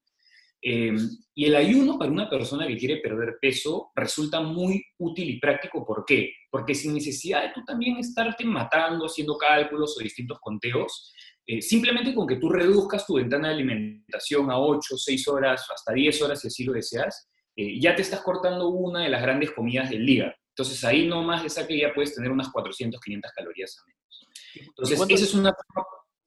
[0.60, 0.96] Eh,
[1.36, 5.86] y el ayuno para una persona que quiere perder peso resulta muy útil y práctico.
[5.86, 6.34] ¿Por qué?
[6.50, 11.14] Porque sin necesidad de tú también estarte matando, haciendo cálculos o distintos conteos,
[11.48, 15.94] eh, simplemente con que tú reduzcas tu ventana de alimentación a 8, 6 horas, hasta
[15.94, 19.52] 10 horas si así lo deseas, eh, ya te estás cortando una de las grandes
[19.52, 20.36] comidas del día.
[20.50, 24.70] Entonces ahí nomás de saque ya puedes tener unas 400, 500 calorías a menos.
[24.70, 25.54] Entonces, esa es una...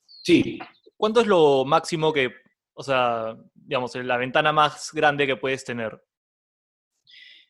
[0.07, 0.59] Sí.
[0.97, 2.31] ¿Cuánto es lo máximo que,
[2.75, 6.01] o sea, digamos, la ventana más grande que puedes tener?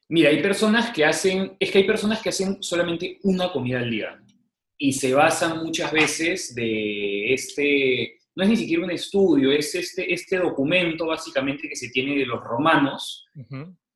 [0.09, 3.91] Mira, hay personas que hacen, es que hay personas que hacen solamente una comida al
[3.91, 4.23] día
[4.79, 10.13] y se basan muchas veces de este, no es ni siquiera un estudio, es este,
[10.13, 13.27] este documento básicamente que se tiene de los romanos,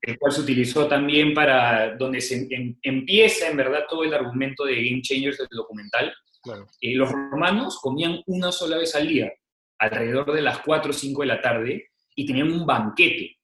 [0.03, 4.65] el cual se utilizó también para, donde se em, empieza en verdad todo el argumento
[4.65, 6.13] de Game Changers del documental.
[6.81, 9.33] Eh, los romanos comían una sola vez al día,
[9.79, 13.39] alrededor de las 4 o 5 de la tarde, y tenían un banquete.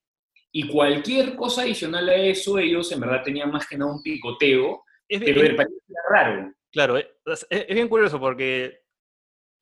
[0.51, 4.83] Y cualquier cosa adicional a eso, ellos en verdad tenían más que nada un picoteo,
[5.09, 6.53] pero me parecía raro.
[6.70, 7.11] Claro, eh,
[7.50, 8.83] es, bien curioso porque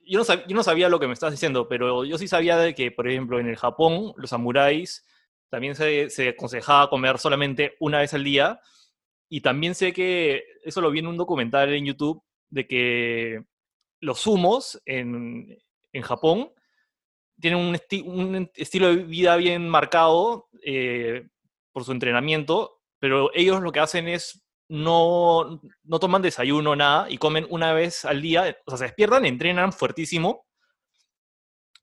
[0.01, 3.09] yo no, sabía, lo que me estás diciendo, pero yo sí sabía de que, por
[3.09, 5.05] ejemplo, en el Japón, los samuráis
[5.49, 8.61] también se, aconsejaba comer solamente una vez al día.
[9.29, 13.45] Y también sé que, eso lo vi en un documental en YouTube, de que
[14.01, 15.59] los humos en,
[16.03, 16.53] Japón
[17.41, 21.27] tienen un, un, estilo de vida bien marcado eh,
[21.73, 27.19] por su entrenamiento, pero ellos lo que hacen es no, no toman desayuno, nada, y
[27.19, 30.47] comen una vez al día, o sea, se despiertan, entrenan fuertísimo,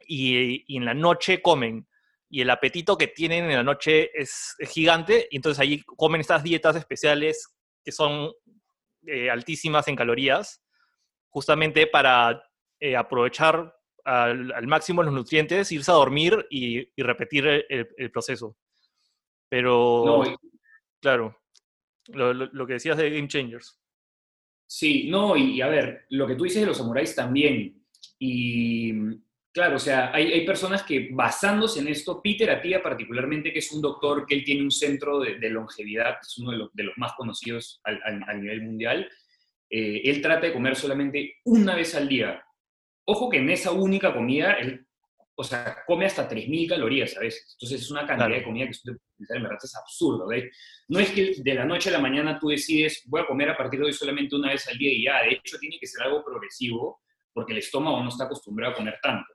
[0.05, 1.87] y, y en la noche comen.
[2.29, 6.41] Y el apetito que tienen en la noche es, gigante, y entonces ahí comen estas
[6.41, 8.31] dietas especiales que son
[9.05, 10.63] eh, altísimas en calorías,
[11.29, 12.43] justamente para
[12.79, 18.57] eh, aprovechar al, máximo los nutrientes, irse a dormir y, repetir el, proceso.
[19.47, 20.23] Pero,
[20.99, 21.37] claro,
[22.07, 23.79] lo, que decías de Game Changers.
[24.65, 27.83] Sí, no, y, a ver, lo que tú dices de los samuráis también.
[28.17, 28.93] Y
[29.53, 33.81] claro, o sea, hay, personas que basándose en esto, Peter Atia particularmente, que es un
[33.81, 38.33] doctor que él tiene un centro de, longevidad, es uno de los, más conocidos a
[38.33, 39.09] nivel mundial,
[39.75, 42.45] eh, él trata de comer solamente una vez al día.
[43.05, 44.82] Ojo que en esa única comida, él,
[45.35, 47.55] o sea, come hasta 3.000 calorías a veces.
[47.57, 50.27] Entonces es una cantidad de comida que en verdad es absurdo.
[50.89, 53.57] No es que de la noche a la mañana tú decides, voy a comer a
[53.57, 55.23] partir de hoy solamente una vez al día y ya.
[55.23, 57.01] De hecho, tiene que ser algo progresivo
[57.33, 59.33] porque el estómago no está acostumbrado a comer tanto.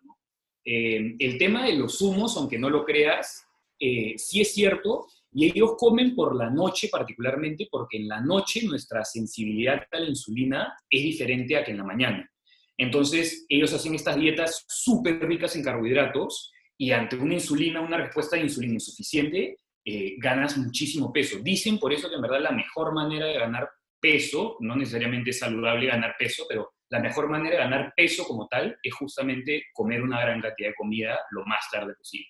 [0.64, 3.44] Eh, el tema de los zumos, aunque no lo creas,
[3.80, 8.62] eh, sí es cierto, y ellos comen por la noche particularmente porque en la noche
[8.64, 12.30] nuestra sensibilidad a la insulina es diferente a que en la mañana.
[12.79, 18.37] Entonces, ellos hacen estas dietas súper ricas en carbohidratos y ante una insulina, una respuesta
[18.37, 21.38] de insulina insuficiente, eh, ganas muchísimo peso.
[21.41, 23.69] Dicen por eso que en verdad la mejor manera de ganar
[24.01, 28.47] peso, no necesariamente es saludable ganar peso, pero la mejor manera de ganar peso como
[28.47, 32.29] tal es justamente comer una gran cantidad de comida lo más tarde posible.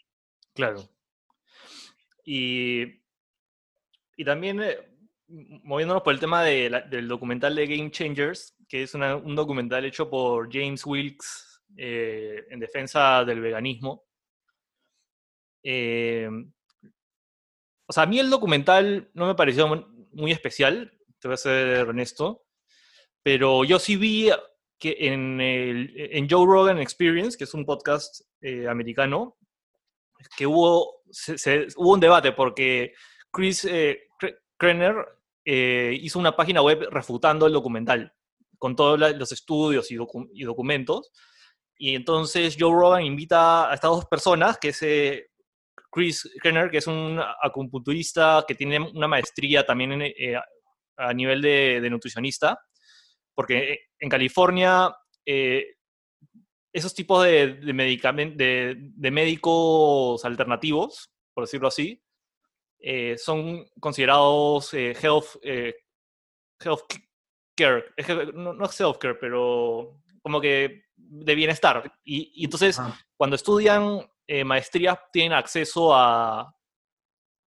[0.55, 0.89] Claro.
[2.25, 2.85] Y,
[4.17, 4.79] y también, eh,
[5.29, 10.53] moviéndonos por el tema del documental de Game Changers, que es un documental hecho por
[10.53, 14.05] James Wilkes eh, en defensa del veganismo.
[15.63, 16.29] Eh,
[17.87, 19.67] o sea, a mí el documental no me pareció
[20.13, 22.45] muy especial, te voy a ser honesto,
[23.23, 24.31] pero yo sí vi
[24.79, 29.39] que en, el, en Joe Rogan Experience, que es un podcast eh, americano,
[30.37, 31.03] que hubo,
[31.77, 32.93] hubo un debate porque
[33.31, 33.67] Chris
[34.59, 35.07] Krenner
[35.45, 38.13] hizo una página web refutando el documental
[38.59, 39.97] con todos los estudios y,
[40.45, 41.11] documentos.
[41.77, 45.29] Y entonces Joe Rogan invita a estas dos personas, que es eh,
[45.91, 50.35] Chris Kenner, que es un acupunturista que tiene una maestría también eh,
[50.97, 52.61] a nivel de, nutricionista,
[53.35, 54.93] porque en California
[55.25, 55.77] eh,
[56.73, 62.03] esos tipos de, de, de, médicos alternativos, por decirlo así,
[63.17, 65.37] son considerados health,
[66.61, 66.83] health
[67.97, 71.93] es que no, es self-care, pero como que de bienestar.
[72.05, 72.81] Y, entonces,
[73.17, 76.55] cuando estudian eh, maestrías, tienen acceso a,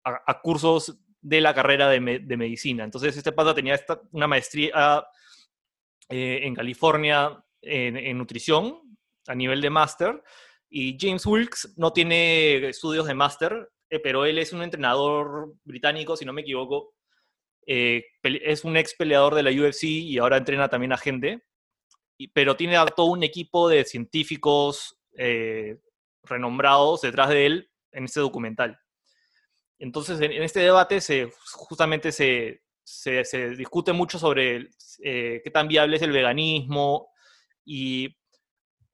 [0.03, 2.83] a, cursos de la carrera de, medicina.
[2.83, 5.05] Entonces, este pata tenía esta, una maestría
[6.09, 10.23] eh, en California en, nutrición a nivel de máster.
[10.69, 16.15] Y James Wilkes no tiene estudios de máster, eh, pero él es un entrenador británico,
[16.15, 16.93] si no me equivoco,
[17.71, 21.43] eh, es un ex peleador de la UFC y ahora entrena también a gente,
[22.33, 25.77] pero tiene todo un equipo de científicos eh,
[26.23, 28.79] renombrados detrás de él en este documental.
[29.77, 34.71] Entonces, en, este debate se, justamente se, se, discute mucho sobre
[35.03, 37.11] eh, qué tan viable es el veganismo
[37.63, 38.17] y,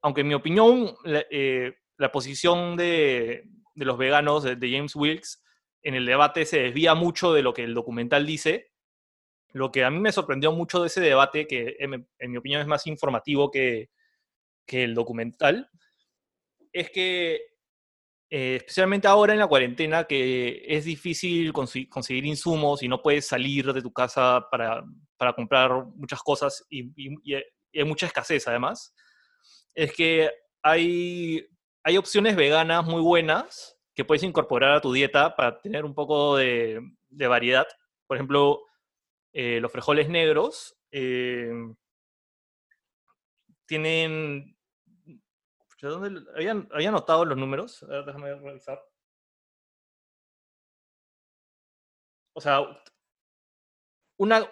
[0.02, 0.94] aunque en mi opinión,
[1.96, 3.42] la, posición de,
[3.74, 5.42] de, los veganos de James Wilkes
[5.86, 8.72] en el debate se desvía mucho de lo que el documental dice.
[9.52, 12.66] Lo que a mí me sorprendió mucho de ese debate, que en, mi opinión es
[12.66, 13.90] más informativo que,
[14.66, 15.70] que el documental,
[16.72, 17.40] es que
[18.30, 23.72] eh, especialmente ahora en la cuarentena, que es difícil conseguir insumos y no puedes salir
[23.72, 24.82] de tu casa para,
[25.16, 28.92] para comprar muchas cosas y, y, hay mucha escasez además,
[29.72, 31.46] es que hay,
[31.84, 36.36] hay opciones veganas muy buenas que puedes incorporar a tu dieta para tener un poco
[36.36, 37.66] de, variedad.
[38.06, 38.66] Por ejemplo,
[39.32, 41.50] eh, los frijoles negros eh,
[43.64, 44.54] tienen...
[45.80, 47.84] ¿Dónde, ¿habían, notado los números?
[48.06, 48.82] Déjame revisar.
[52.34, 52.60] O sea,
[54.18, 54.44] una,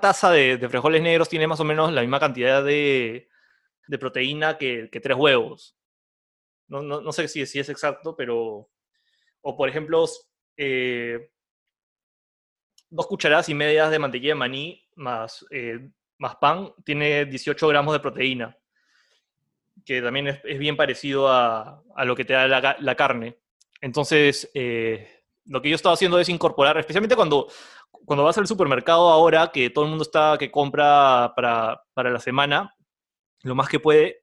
[0.00, 3.28] taza de, frijoles negros tiene más o menos la misma cantidad de,
[3.98, 5.76] proteína que, tres huevos
[6.80, 8.70] no, sé si, si, es exacto, pero,
[9.42, 10.06] o por ejemplo,
[10.56, 11.30] eh,
[12.88, 17.92] dos cucharadas y medias de mantequilla de maní más, eh, más pan tiene 18 gramos
[17.92, 18.56] de proteína.
[19.84, 23.38] que también es, bien parecido a, a, lo que te da la, la carne.
[23.80, 27.48] Entonces, eh, lo que yo estaba haciendo es incorporar, especialmente cuando,
[27.90, 32.20] cuando vas al supermercado ahora, que todo el mundo está, que compra para, para la
[32.20, 32.74] semana,
[33.42, 34.22] lo más que puede,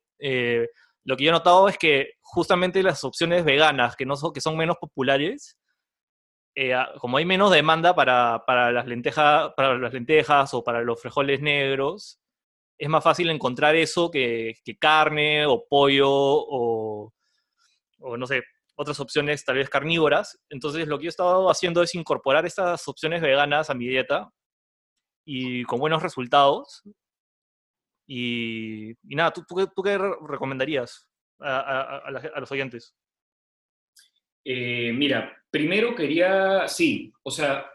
[1.09, 4.41] lo que yo he notado es que justamente las opciones veganas, que, no son, que
[4.41, 5.57] son menos populares,
[6.53, 11.01] eh, como hay menos demanda para, para, las lentejas, para las lentejas o para los
[11.01, 12.19] frijoles negros,
[12.77, 17.11] es más fácil encontrar eso que, que carne o pollo o,
[18.01, 18.43] o, no sé,
[18.75, 20.37] otras opciones tal vez carnívoras.
[20.47, 24.29] Entonces lo que yo he estado haciendo es incorporar estas opciones veganas a mi dieta
[25.25, 26.83] y con buenos resultados.
[28.11, 31.07] Y, nada, ¿tú, tú, ¿tú, qué recomendarías
[31.39, 32.95] a, los oyentes?
[34.43, 37.69] Eh, mira, primero quería, sí, o sea,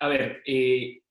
[0.00, 1.02] a ver, eh,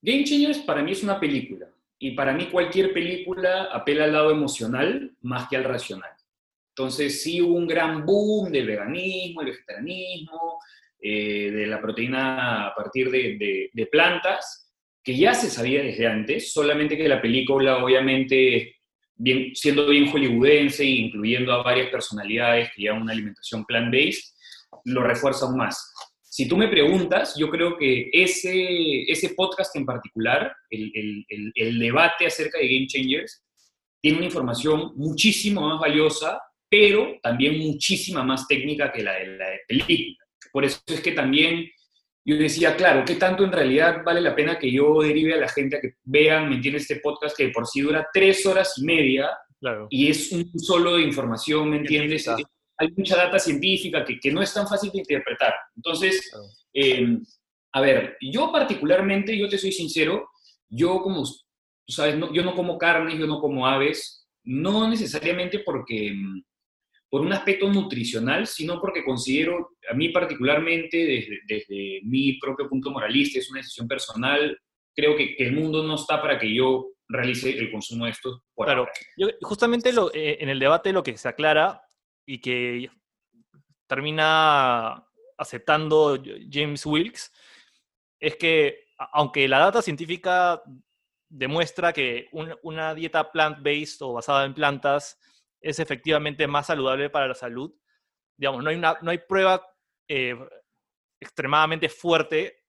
[0.00, 4.30] Game Changers para mí es una película y para mí cualquier película apela al lado
[4.30, 6.10] emocional más que al racional.
[6.70, 10.58] Entonces sí hubo un gran boom del veganismo, el vegetarianismo,
[10.98, 14.61] eh, de la proteína a partir de, plantas,
[15.02, 18.76] que ya se sabía desde antes, solamente que la película obviamente
[19.14, 24.34] bien, siendo bien hollywoodense e incluyendo a varias personalidades que llevan una alimentación plant-based,
[24.84, 25.92] lo refuerza aún más.
[26.22, 30.90] Si tú me preguntas, yo creo que ese, ese podcast en particular, el,
[31.28, 33.44] el, el, debate acerca de Game Changers,
[34.00, 39.46] tiene una información muchísimo más valiosa, pero también muchísima más técnica que la de la
[39.68, 40.16] película.
[40.52, 41.70] Por eso es que también
[42.24, 45.48] yo decía, claro, ¿qué tanto en realidad vale la pena que yo derive a la
[45.48, 48.84] gente a que vean, me entiende, este podcast que por sí dura tres horas y
[48.84, 49.30] media
[49.60, 49.88] claro.
[49.90, 52.28] y es un solo de información, ¿me entiendes?
[52.28, 55.52] Hay mucha data científica que, que, no es tan fácil de interpretar.
[55.76, 56.46] Entonces, claro.
[56.74, 57.18] eh,
[57.72, 60.28] a ver, yo particularmente, yo te soy sincero,
[60.68, 65.60] yo como, tú sabes, no, yo no como carnes, yo no como aves, no necesariamente
[65.60, 66.14] porque
[67.12, 72.90] por un aspecto nutricional, sino porque considero, a mí particularmente, desde, desde mi propio punto
[72.90, 74.58] moralista, es una decisión personal,
[74.96, 78.40] creo que, que, el mundo no está para que yo realice el consumo de estos.
[78.54, 81.82] Por claro, yo, justamente lo, eh, en el debate lo que se aclara
[82.24, 82.88] y que
[83.86, 86.18] termina aceptando
[86.50, 87.30] James Wilkes
[88.20, 90.62] es que, aunque la data científica
[91.28, 95.18] demuestra que un, una dieta plant-based o basada en plantas
[95.62, 97.72] es efectivamente más saludable para la salud.
[98.36, 99.64] Digamos, no hay, una, no hay prueba
[100.08, 100.36] eh,
[101.20, 102.64] extremadamente fuerte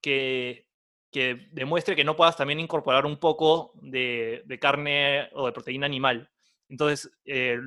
[0.00, 0.68] que,
[1.10, 5.86] que, demuestre que no puedas también incorporar un poco de, de carne o de proteína
[5.86, 6.30] animal.
[6.68, 7.58] Entonces, eh,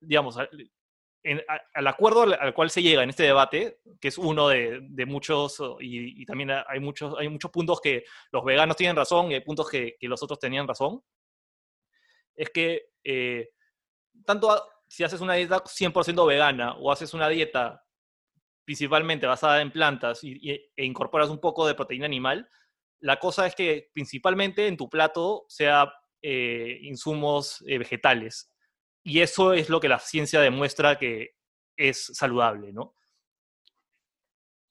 [0.00, 0.38] digamos,
[1.22, 4.48] en, a, al acuerdo al, al, cual se llega en este debate, que es uno
[4.48, 9.30] de, de muchos, y, también hay muchos, hay muchos puntos que los veganos tienen razón
[9.30, 11.02] y hay puntos que, que los otros tenían razón,
[12.34, 13.50] es que eh,
[14.24, 17.84] tanto si haces una dieta 100% vegana o haces una dieta
[18.64, 22.48] principalmente basada en plantas y, e incorporas un poco de proteína animal,
[23.00, 28.52] la cosa es que principalmente en tu plato sea eh, insumos eh, vegetales.
[29.04, 31.30] Y eso es lo que la ciencia demuestra que
[31.76, 32.94] es saludable, ¿no?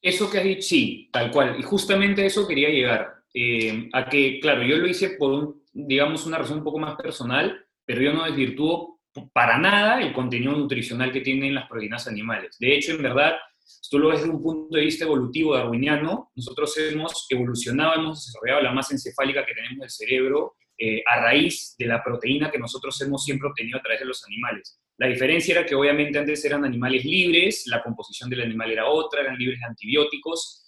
[0.01, 1.59] Eso que has dicho, sí, tal cual.
[1.59, 3.15] Y justamente eso quería llegar.
[3.33, 7.65] Eh, a que, claro, yo lo hice por, digamos, una razón un poco más personal,
[7.85, 8.96] pero yo no desvirtúo
[9.33, 12.57] para nada el contenido nutricional que tienen las proteínas animales.
[12.59, 16.31] De hecho, en verdad, si tú lo ves desde un punto de vista evolutivo darwiniano,
[16.35, 21.75] nosotros hemos evolucionado, hemos desarrollado la masa encefálica que tenemos del cerebro eh, a raíz
[21.77, 24.79] de la proteína que nosotros hemos siempre obtenido a través de los animales.
[24.97, 29.21] La diferencia era que obviamente antes eran animales libres, la composición del animal era otra,
[29.21, 30.67] eran libres de antibióticos,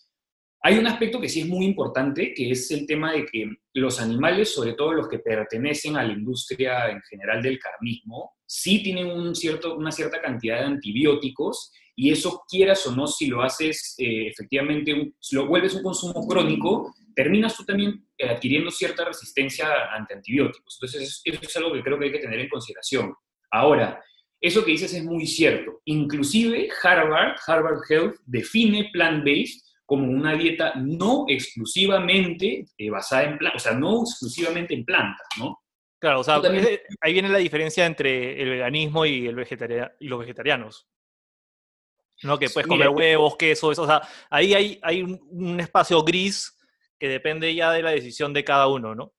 [0.62, 4.02] hay un aspecto que sí es muy importante, que es el tema de que los
[4.02, 9.12] animales, sobre todo los que pertenecen a la industria en general del carnismo, sí tienen
[9.12, 15.14] una cierta cantidad de antibióticos y eso quieras o no, si lo haces eh, efectivamente,
[15.20, 20.78] si lo vuelves un consumo crónico, terminas tú también eh, adquiriendo cierta resistencia ante antibióticos.
[20.78, 23.14] Entonces, eso es algo que creo que hay que tener en consideración.
[23.52, 24.02] Ahora,
[24.42, 25.82] eso que dices es muy cierto.
[25.86, 33.62] Inclusive Harvard, Harvard Health, define plant-based como una dieta no exclusivamente eh, basada en plantas,
[33.62, 35.60] o sea, no exclusivamente en plantas, ¿no?
[36.00, 36.80] Claro, o sea, también...
[37.02, 40.88] ahí viene la diferencia entre el veganismo y, el vegetaria y los vegetarianos.
[42.24, 42.38] ¿No?
[42.38, 43.84] Que puedes comer huevos, queso, eso.
[43.84, 46.58] O sea, ahí hay, hay un, un, espacio gris
[46.98, 49.14] que depende ya de la decisión de cada uno, ¿no?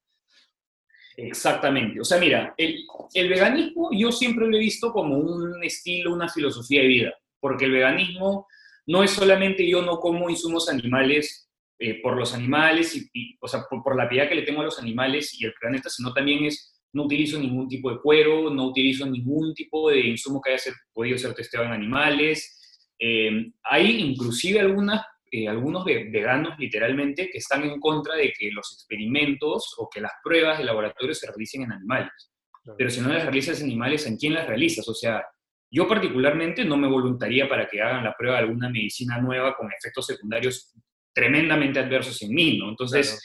[1.16, 2.00] Exactamente.
[2.00, 6.28] O sea, mira, el, el veganismo yo siempre lo he visto como un estilo, una
[6.28, 8.46] filosofía de vida, porque el veganismo
[8.86, 11.49] no es solamente yo no como insumos animales
[11.82, 14.60] eh, por los animales, y, y o sea, por, por, la piedad que le tengo
[14.60, 18.50] a los animales y el planeta, sino también es no utilizo ningún tipo de cuero,
[18.50, 22.92] no utilizo ningún tipo de insumo que haya ser, podido ser testeado en animales.
[22.98, 23.30] Eh,
[23.62, 29.74] hay inclusive algunas, eh, algunos veganos literalmente que están en contra de que los experimentos
[29.78, 32.32] o que las pruebas de laboratorio se realicen en animales.
[32.76, 34.86] Pero si no las realizas en animales, ¿en quién las realizas?
[34.88, 35.24] O sea,
[35.72, 39.68] yo particularmente no me voluntaría para que hagan la prueba de alguna medicina nueva con
[39.72, 40.74] efectos secundarios
[41.14, 42.68] tremendamente adversos en mí, ¿no?
[42.70, 43.20] Entonces,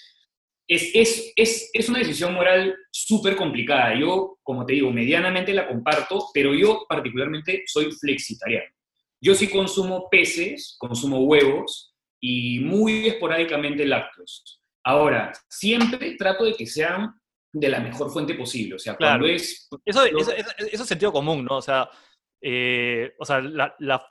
[0.67, 3.97] es, es, es, es, una decisión moral súper complicada.
[3.99, 8.69] Yo, como te digo, medianamente la comparto, pero yo particularmente soy flexitariano.
[9.21, 14.61] Yo sí consumo peces, consumo huevos y muy esporádicamente lácteos.
[14.83, 17.13] Ahora, siempre trato de que sean
[17.53, 18.75] de la mejor fuente posible.
[18.75, 19.67] O sea, cuando es...
[19.85, 21.57] Eso, eso, eso, es sentido común, ¿no?
[21.57, 21.89] O sea,
[22.41, 24.05] eh, o sea la, la,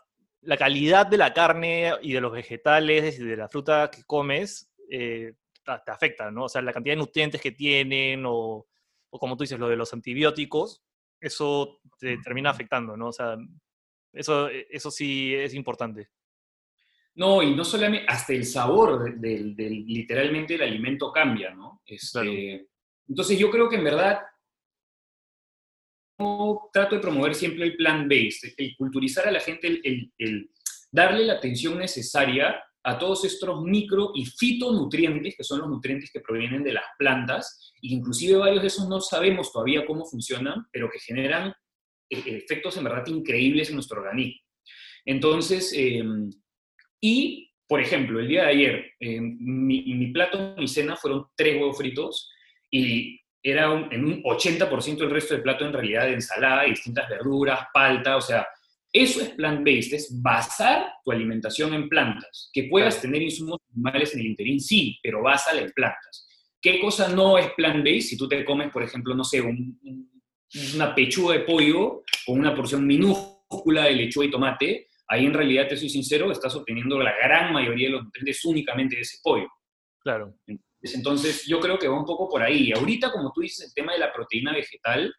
[0.44, 4.72] la, calidad de la carne y de los vegetales y de la fruta que comes
[4.90, 5.34] eh,
[5.64, 6.44] te afecta, ¿no?
[6.44, 8.66] O sea, la cantidad de nutrientes que tienen o,
[9.10, 10.82] o, como tú dices, lo de los antibióticos,
[11.20, 13.08] eso te termina afectando, ¿no?
[13.08, 13.36] O sea,
[14.12, 16.10] eso, eso sí es importante.
[17.16, 21.82] No, y no solamente, hasta el sabor del, del, literalmente el alimento cambia, ¿no?
[21.86, 22.68] Este,
[23.08, 24.20] Entonces yo creo que en verdad
[26.72, 30.50] trato de promover siempre el plan-based, el culturizar a la gente, el,
[30.90, 36.20] darle la atención necesaria a todos estos micro y fitonutrientes, que son los nutrientes que
[36.20, 40.90] provienen de las plantas, e inclusive varios de esos no sabemos todavía cómo funcionan, pero
[40.90, 41.48] que generan
[42.10, 44.40] eh, efectos en verdad increíbles en nuestro organismo.
[45.06, 46.04] Entonces, eh,
[47.00, 51.56] y por ejemplo, el día de ayer, eh, mi, mi, plato, mi cena fueron tres
[51.56, 52.30] huevos fritos
[52.70, 57.66] y era en un 80% el resto del plato en realidad de ensalada, distintas verduras,
[57.74, 58.46] palta, o sea,
[58.90, 62.48] eso es plant-based, es basar tu alimentación en plantas.
[62.54, 66.26] Que puedas tener insumos animales en el interín, sí, pero básala en plantas.
[66.62, 68.08] ¿Qué cosa no es plant-based?
[68.08, 69.78] Si tú te comes, por ejemplo, no sé, un,
[70.74, 75.68] una pechuga de pollo con una porción minúscula de lechuga y tomate, ahí en realidad,
[75.68, 79.48] te soy sincero, estás obteniendo la gran mayoría de los nutrientes únicamente de ese pollo.
[80.00, 80.34] Claro.
[80.46, 80.73] Entonces,
[81.46, 82.72] yo creo que va un poco por ahí.
[82.72, 85.12] Ahorita, como tú dices, el tema de la proteína vegetal,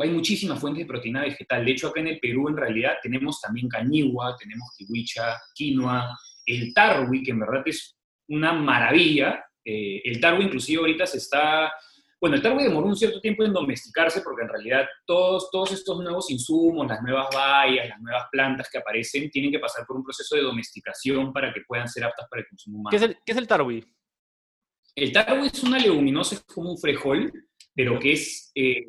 [0.00, 1.64] hay muchísimas fuentes de proteína vegetal.
[1.64, 6.72] De hecho, acá en el Perú, en realidad, tenemos también cañigua, tenemos kiwicha, quinoa, el
[6.72, 7.96] tarwi, que en verdad es
[8.28, 9.44] una maravilla.
[9.64, 11.72] Eh, el tarwi, inclusive, ahorita se está...
[12.20, 15.98] Bueno, el tarwi demoró un cierto tiempo en domesticarse porque en realidad todos, todos estos
[15.98, 20.04] nuevos insumos, las nuevas bayas, las nuevas plantas que aparecen, tienen que pasar por un
[20.04, 22.90] proceso de domesticación para que puedan ser aptas para el consumo humano.
[22.90, 23.84] ¿Qué es el, qué es el tarwi?
[24.94, 27.32] El tarwi es una leguminosa, es como un frejol,
[27.74, 28.84] pero que es, eh,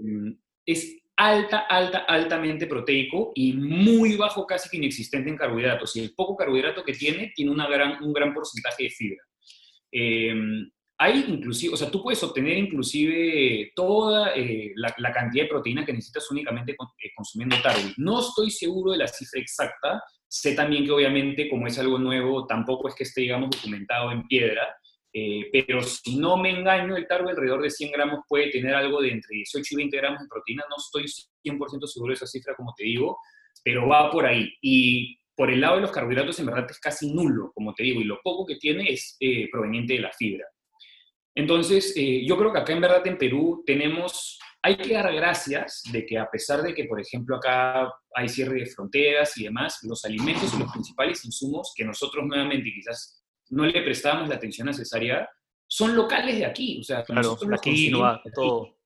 [0.65, 5.95] es alta, alta, altamente proteico y muy bajo, casi que inexistente en carbohidratos.
[5.95, 9.23] Y el poco carbohidrato que tiene, tiene una gran, un gran porcentaje de fibra.
[9.91, 10.33] Eh,
[10.97, 15.85] hay inclusive, o sea, tú puedes obtener inclusive toda eh, la, la, cantidad de proteína
[15.85, 17.93] que necesitas únicamente con, eh, consumiendo tarwi.
[17.97, 20.01] No estoy seguro de la cifra exacta.
[20.27, 24.25] Sé también que obviamente, como es algo nuevo, tampoco es que esté, digamos, documentado en
[24.27, 24.67] piedra,
[25.15, 28.99] eh, pero si no me engaño, el targo alrededor de 100 gramos puede tener algo
[28.99, 30.63] de entre 18 y 20 gramos de proteína.
[30.69, 31.05] No estoy
[31.45, 33.19] 100% seguro de esa cifra, como te digo,
[33.63, 34.51] pero va por ahí.
[34.61, 38.01] Y por el lado de los carbohidratos, en verdad es casi nulo, como te digo,
[38.01, 40.45] y lo poco que tiene es eh, proveniente de la fibra.
[41.35, 45.83] Entonces, eh, yo creo que acá en verdad en Perú tenemos, hay que dar gracias
[45.91, 49.79] de que a pesar de que, por ejemplo, acá hay cierre de fronteras y demás,
[49.83, 53.22] los alimentos y los principales insumos que nosotros nuevamente quizás
[53.53, 55.29] no le prestábamos la atención necesaria,
[55.67, 56.79] son locales de aquí.
[56.79, 58.77] O sea, claro, aquí no va todo.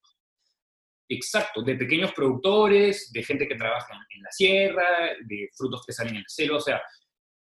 [1.10, 4.86] Exacto, de pequeños productores, de gente que trabaja en la sierra,
[5.26, 6.82] de frutos que salen en la selva, o sea,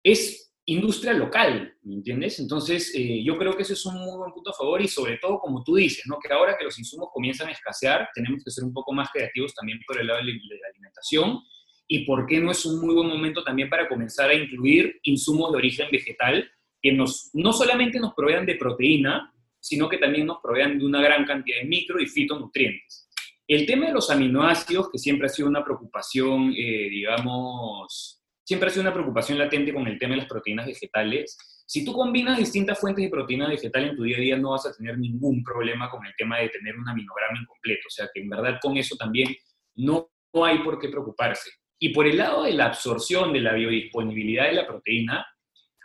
[0.04, 2.40] es industria local, ¿me entiendes?
[2.40, 5.18] Entonces, eh, yo creo que ese es un muy buen punto a favor y sobre
[5.18, 6.18] todo, como tú dices, ¿no?
[6.20, 9.54] que ahora que los insumos comienzan a escasear, tenemos que ser un poco más creativos
[9.54, 11.40] también por el lado de la alimentación
[11.88, 15.52] y por qué no es un muy buen momento también para comenzar a incluir insumos
[15.52, 16.50] de origen vegetal
[16.84, 21.02] que nos, no solamente nos provean de proteína, sino que también nos provean de una
[21.02, 23.10] gran cantidad de micro y fitonutrientes.
[23.48, 28.72] El tema de los aminoácidos, que siempre ha sido una preocupación, eh, digamos, siempre ha
[28.72, 31.38] sido una preocupación latente con el tema de las proteínas vegetales.
[31.66, 34.66] Si tú combinas distintas fuentes de proteína vegetal en tu día a día, no vas
[34.66, 37.88] a tener ningún problema con el tema de tener un aminograma incompleto.
[37.88, 39.34] O sea que en verdad con eso también
[39.76, 40.10] no,
[40.46, 41.52] hay por qué preocuparse.
[41.80, 45.26] Y por el lado de la absorción de la biodisponibilidad de la proteína,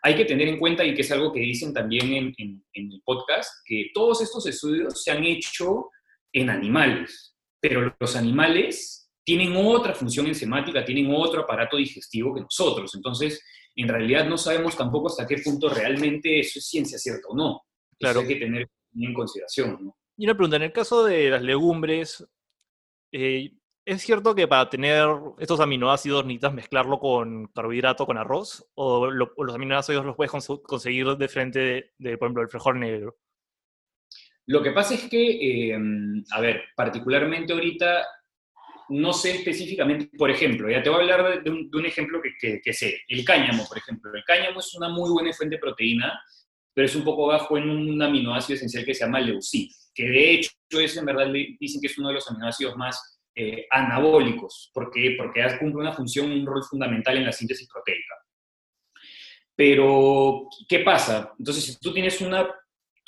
[0.02, 2.92] hay que tener en cuenta, y que es algo que dicen también en, en, en,
[2.92, 5.90] el podcast, que todos estos estudios se han hecho
[6.32, 12.94] en animales, pero los animales tienen otra función enzimática, tienen otro aparato digestivo que nosotros.
[12.94, 13.44] Entonces,
[13.76, 17.62] en realidad no sabemos tampoco hasta qué punto realmente eso es ciencia cierta o no.
[17.98, 18.20] Claro.
[18.20, 19.78] Eso hay que tener en consideración.
[19.82, 19.96] ¿no?
[20.16, 22.26] Y una pregunta, en el caso de las legumbres,
[23.12, 23.52] eh,
[23.88, 25.08] ¿es cierto que para tener
[25.38, 28.64] estos aminoácidos necesitas mezclarlo con carbohidrato, con arroz?
[28.74, 32.48] ¿O, lo- o los aminoácidos los puedes cons- conseguir de frente de, por ejemplo, el
[32.48, 33.16] frijol negro?
[34.46, 35.78] Lo que pasa es que, eh,
[36.30, 38.06] a ver, particularmente ahorita,
[38.90, 43.00] no sé específicamente, por ejemplo, ya te voy a hablar de, un, ejemplo que, sé,
[43.08, 44.10] el cáñamo, por ejemplo.
[44.14, 46.18] El cáñamo es una muy buena fuente de proteína,
[46.72, 50.30] pero es un poco bajo en un aminoácido esencial que se llama leucina, que de
[50.34, 51.26] hecho es en verdad,
[51.58, 55.14] dicen que es uno de los aminoácidos más eh, anabólicos, ¿por qué?
[55.16, 58.14] Porque cumple una función, un rol fundamental en la síntesis proteica.
[59.54, 61.32] Pero, ¿qué pasa?
[61.38, 62.48] Entonces, si tú tienes una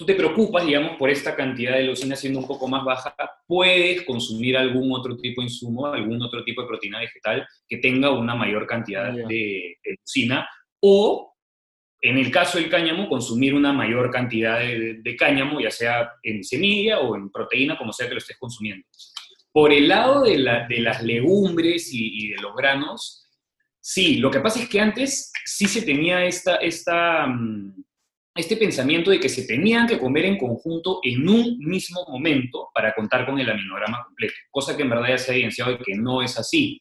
[0.00, 3.14] tú te preocupas, digamos, por esta cantidad de leucina siendo un poco más baja,
[3.46, 8.10] puedes consumir algún otro tipo de insumo, algún otro tipo de proteína vegetal que tenga
[8.10, 10.48] una mayor cantidad de, de leucina,
[10.80, 11.34] o
[12.00, 16.42] en el caso del cáñamo, consumir una mayor cantidad de, de cáñamo, ya sea en
[16.44, 18.86] semilla o en proteína, como sea que lo estés consumiendo.
[19.52, 23.28] Por el lado de, la- de las legumbres y, de los granos,
[23.80, 26.20] sí, lo que pasa es que antes sí se tenía
[27.26, 27.82] mm,
[28.36, 32.94] este pensamiento de que se tenían que comer en conjunto en un mismo momento para
[32.94, 35.94] contar con el aminograma completo, cosa que en verdad ya se ha evidenciado de que
[35.96, 36.80] no es así.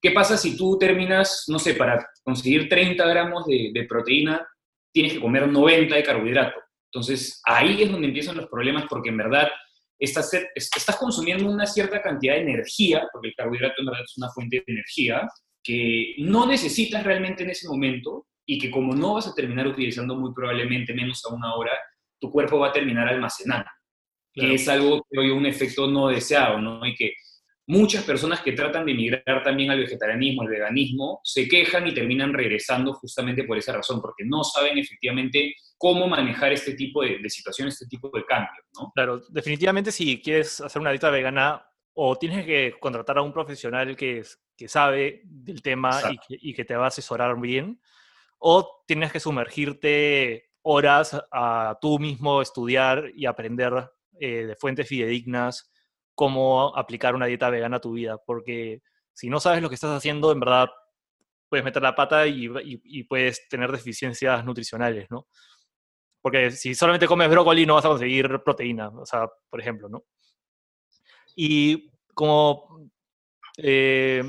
[0.00, 4.46] ¿Qué pasa si tú terminas, no sé, para conseguir 30 gramos de, de proteína,
[4.92, 6.58] tienes que comer 90 de carbohidrato?
[6.92, 9.48] Entonces, ahí es donde empiezan los problemas porque en verdad
[9.98, 14.30] estás, estás consumiendo una cierta cantidad de energía, porque el carbohidrato en verdad es una
[14.30, 15.28] fuente de energía,
[15.62, 20.14] que no necesitas realmente en ese momento y que como no vas a terminar utilizando
[20.14, 21.72] muy probablemente menos a una hora,
[22.20, 23.68] tu cuerpo va a terminar almacenando,
[24.32, 24.50] Claro.
[24.50, 26.86] que es algo que hoy un efecto no deseado, ¿no?
[26.86, 27.14] Y que
[27.66, 32.32] muchas personas que tratan de migrar también al vegetarianismo, al veganismo, se quejan y terminan
[32.32, 37.30] regresando justamente por esa razón, porque no saben efectivamente cómo manejar este tipo de, de
[37.30, 38.92] situaciones, este tipo de cambios, ¿no?
[38.94, 41.64] Claro, definitivamente si quieres hacer una dieta vegana
[41.94, 44.22] o tienes que contratar a un profesional que,
[44.56, 46.22] que sabe del tema y Exacto.
[46.28, 47.80] que, y que te va a asesorar bien,
[48.38, 53.90] o tienes que sumergirte horas a tú mismo estudiar y aprender
[54.20, 55.70] eh, de fuentes fidedignas
[56.16, 59.96] cómo aplicar una dieta vegana a tu vida, porque si no sabes lo que estás
[59.96, 60.70] haciendo, en verdad
[61.48, 65.28] puedes meter la pata y, puedes tener deficiencias nutricionales, ¿no?
[66.20, 70.04] Porque si solamente comes brócoli no vas a conseguir proteína, o sea, por ejemplo, ¿no?
[71.36, 72.90] Y como,
[73.58, 74.24] eh,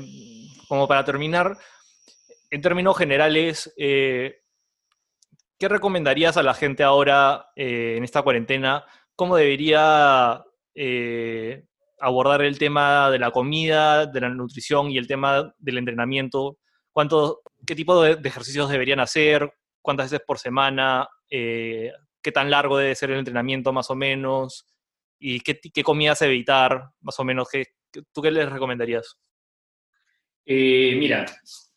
[0.68, 1.58] como para terminar,
[2.50, 4.42] en términos generales, eh,
[5.58, 8.84] ¿qué recomendarías a la gente ahora eh, en esta cuarentena?
[9.16, 10.44] ¿Cómo debería
[10.80, 11.64] eh,
[12.00, 16.58] abordar el tema de la comida, de la nutrición y el tema del entrenamiento?
[16.92, 19.52] ¿Cuánto, ¿Qué tipo de, ejercicios deberían hacer?
[19.82, 21.08] ¿Cuántas veces por semana?
[21.30, 21.92] Eh,
[22.22, 24.66] ¿Qué tan largo debe ser el entrenamiento más o menos?
[25.18, 27.48] ¿Y qué, qué comidas evitar más o menos?
[27.50, 29.16] ¿Qué, qué- ¿Tú qué les recomendarías?
[30.46, 31.26] Eh, mira,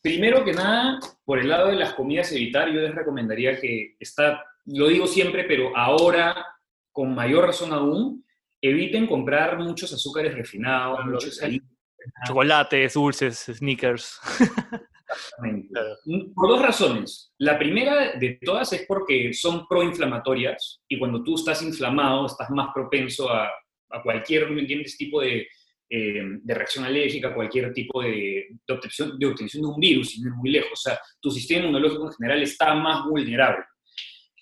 [0.01, 4.43] primero que nada, por el lado de las comidas evitar, yo les recomendaría que está,
[4.65, 6.45] lo digo siempre, pero ahora
[6.91, 8.25] con mayor razón aún,
[8.61, 11.39] eviten comprar muchos azúcares refinados, Claro, muchos.
[12.25, 14.19] Chocolates, dulces, sneakers.
[15.69, 15.97] Claro.
[16.33, 17.33] Por dos razones.
[17.37, 22.69] La primera de todas es porque son proinflamatorias y cuando tú estás inflamado estás más
[22.73, 23.49] propenso a,
[23.89, 24.47] a cualquier
[24.97, 25.47] tipo de,
[25.89, 30.25] eh, de reacción alérgica, cualquier tipo de, de, obtención, de obtención de un virus, sin
[30.25, 30.71] ir muy lejos.
[30.73, 33.65] O sea, tu sistema inmunológico en general está más vulnerable.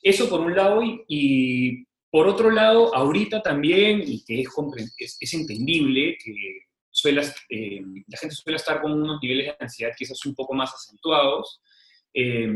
[0.02, 4.41] Eso por un lado y, y por otro lado, ahorita también, y que
[4.97, 6.34] es, entendible que
[7.49, 11.62] eh, la gente suele estar con unos niveles de ansiedad quizás un poco más acentuados.
[12.14, 12.49] eh,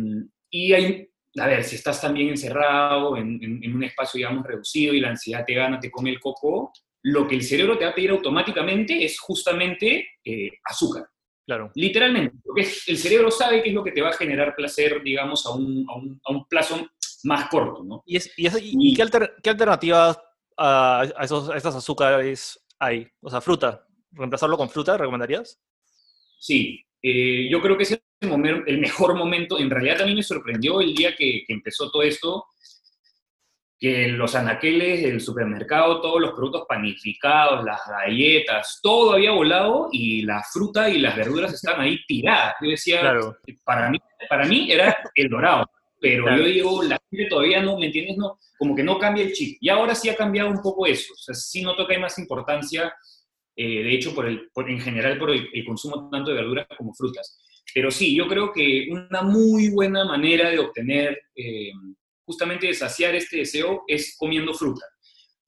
[0.49, 1.07] y hay,
[1.39, 5.09] a ver, si estás también encerrado en, en- en un espacio, digamos, reducido y la
[5.09, 6.71] ansiedad te gana, te come el coco,
[7.03, 11.05] lo que el cerebro te va a pedir automáticamente es justamente eh, azúcar.
[11.45, 11.71] Claro.
[11.75, 15.45] Literalmente, porque el cerebro sabe qué es lo que te va a generar placer, digamos,
[15.45, 16.87] a un, a un, a un plazo
[17.23, 18.01] más corto, ¿no?
[18.05, 20.17] ¿Y, es- y es- y- y qué, alter- qué alternativas
[20.57, 23.07] a, a esos, a estos azúcares hay?
[23.21, 23.85] O sea, fruta.
[24.11, 25.59] ¿Reemplazarlo con fruta recomendarías?
[26.39, 29.59] Sí, eh, yo creo que es el, el mejor momento.
[29.59, 32.45] En realidad también me sorprendió el día que, que empezó todo esto,
[33.84, 40.21] que los anaqueles del supermercado, todos los productos panificados, las galletas, todo había volado y
[40.21, 42.55] la fruta y las verduras están ahí tiradas.
[42.61, 43.36] Yo decía, Claro.
[43.65, 43.97] para mí,
[44.29, 45.69] para mí era el dorado,
[45.99, 46.38] pero Claro.
[46.38, 48.15] yo digo, la gente todavía no, ¿me entiendes?
[48.15, 49.57] No, como que no cambia el chip.
[49.59, 51.11] Y ahora sí ha cambiado un poco eso.
[51.11, 52.93] O sea, sí noto que hay más importancia,
[53.53, 56.67] eh, de hecho, por el, por- en general por el, el consumo tanto de verduras
[56.77, 57.38] como frutas.
[57.75, 61.71] Pero sí, yo creo que una muy buena manera de obtener, eh,
[62.26, 64.86] justamente de saciar este deseo es comiendo fruta.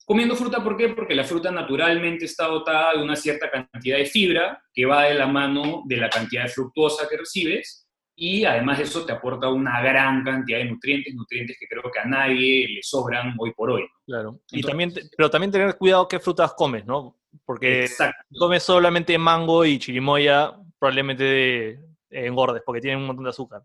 [0.04, 0.90] Comiendo fruta, ¿por qué?
[0.90, 5.14] Porque la fruta naturalmente está dotada de una cierta cantidad de fibra que va de
[5.14, 9.82] la mano de la cantidad de fructosa que recibes y además eso te aporta una
[9.82, 13.86] gran cantidad de nutrientes, nutrientes que creo que a nadie le sobran hoy por hoy.
[14.06, 14.40] Claro.
[14.52, 17.18] y también, pero también tener cuidado qué frutas comes, ¿no?
[17.44, 18.04] Porque si
[18.38, 23.62] comes solamente mango y chirimoya, probablemente engordes porque tienen un montón de azúcar.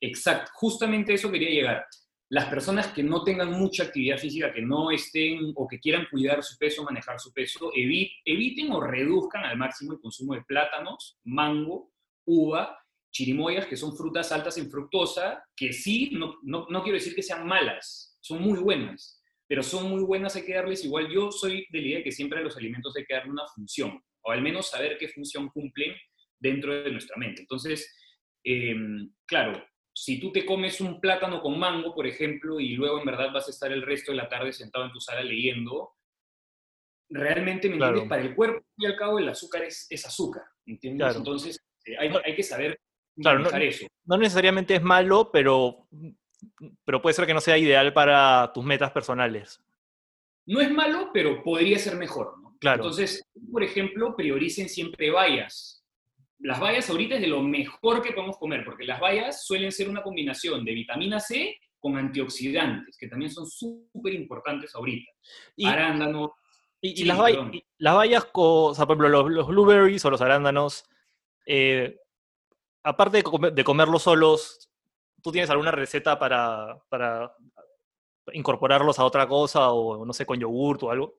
[0.00, 1.86] Exacto, justamente eso quería llegar
[2.28, 6.42] las personas que no tengan mucha actividad física, que no estén o que quieran cuidar
[6.42, 11.92] su peso, manejar su peso, eviten o reduzcan al máximo el consumo de plátanos, mango,
[12.24, 12.76] uva,
[13.12, 17.22] chirimoyas, que son frutas altas en fructosa, que sí, no, no, no quiero decir que
[17.22, 21.08] sean malas, son muy buenas, pero son muy buenas, hay que darles igual.
[21.08, 24.32] Yo soy de la idea que siempre los alimentos hay que darle una función, o
[24.32, 25.94] al menos saber qué función cumplen
[26.38, 27.42] dentro de nuestra mente.
[27.42, 27.94] Entonces,
[28.42, 29.64] em, claro,
[29.98, 33.48] si tú te comes un plátano con mango, por ejemplo, y luego en verdad vas
[33.48, 35.94] a estar el resto de la tarde sentado en tu sala leyendo,
[37.08, 38.06] realmente, ¿me entiendes?
[38.06, 41.16] Para el cuerpo, y al cabo, el azúcar es, azúcar, ¿entiendes?
[41.16, 42.78] Entonces, eh, hay, que saber
[43.18, 43.86] claro, no, eso.
[44.04, 45.88] No necesariamente es malo, pero,
[46.84, 49.64] pero puede ser que no sea ideal para tus metas personales.
[50.44, 52.54] No es malo, pero podría ser mejor, ¿no?
[52.60, 52.82] Claro.
[52.82, 55.75] Entonces, por ejemplo, prioricen siempre vallas
[56.40, 59.88] las bayas ahorita es de lo mejor que podemos comer, porque las bayas suelen ser
[59.88, 65.10] una combinación de vitamina C con antioxidantes, que también son súper importantes ahorita.
[65.56, 66.30] Y, Arándanos.
[66.80, 70.84] Y, las, bayas, o sea, por ejemplo, los, blueberries o los arándanos,
[71.46, 71.98] eh,
[72.82, 74.70] aparte de, comerlos solos,
[75.22, 77.32] ¿tú tienes alguna receta para, para
[78.32, 81.18] incorporarlos a otra cosa o, no sé, con yogurt o algo?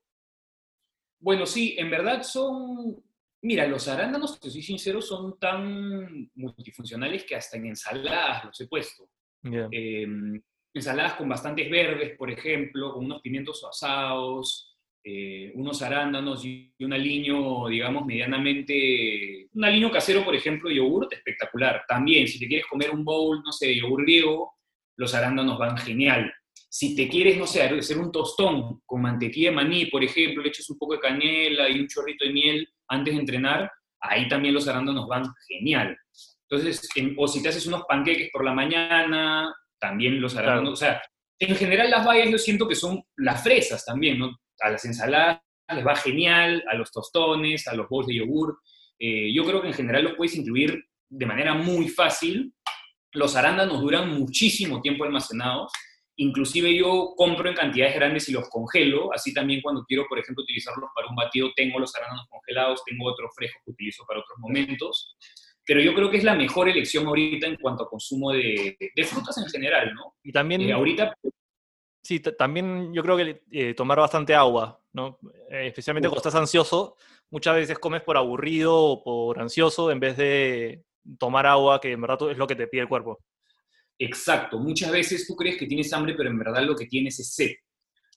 [1.19, 3.03] Bueno, sí, en verdad son
[3.41, 8.67] Mira, los arándanos, te soy sincero, son tan multifuncionales que hasta en ensaladas los he
[8.67, 9.09] puesto.
[9.43, 10.41] Em,
[10.73, 16.93] ensaladas con bastantes verdes, por ejemplo, con unos pimientos asados, eh, unos arándanos y un
[16.93, 19.47] aliño, digamos, medianamente...
[19.53, 21.83] Un aliño casero, por ejemplo, yogurt, espectacular.
[21.87, 24.55] También, si te quieres comer un bowl, no sé, de yogur griego,
[24.97, 26.33] los arándanos van genial.
[26.69, 30.49] Si te quieres, no sé, hacer un tostón con mantequilla de maní, por ejemplo, le
[30.49, 33.71] echas un poco de canela y un chorrito de miel antes de entrenar,
[34.01, 35.97] ahí también los arándanos van genial.
[36.49, 41.01] Entonces, o si te haces unos panqueques por la mañana, también los arándanos, o sea,
[41.39, 44.37] en general las bayas yo siento que son las fresas también, ¿no?
[44.61, 45.41] A las ensaladas
[45.75, 48.59] les va genial, a los tostones, a los bowls de yogur.
[48.97, 52.53] Eh, yo creo que en general los puedes incluir de manera muy fácil.
[53.11, 55.71] Los arándanos duran muchísimo tiempo almacenados
[56.19, 60.43] Inclusive yo compro en cantidades grandes y los congelo, así también cuando quiero, por ejemplo,
[60.43, 64.37] utilizarlos para un batido, tengo los arándanos congelados, tengo otros frescos que utilizo para otros
[64.39, 65.15] momentos.
[65.63, 69.37] Pero yo creo que es la mejor elección ahorita en cuanto a consumo de, frutas
[69.37, 70.15] en general, ¿no?
[70.23, 70.61] Y también...
[70.61, 71.13] Eh, ahorita...
[72.01, 75.19] Sí, también yo creo que eh, tomar bastante agua, ¿no?
[75.51, 76.95] Eh, especialmente cuando estás ansioso,
[77.29, 80.83] muchas veces comes por aburrido o por ansioso en vez de
[81.19, 83.19] tomar agua, que en verdad es lo que te pide el cuerpo.
[83.99, 84.59] Exacto.
[84.59, 87.51] Muchas veces tú crees que tienes hambre, pero en verdad lo que tienes es sed.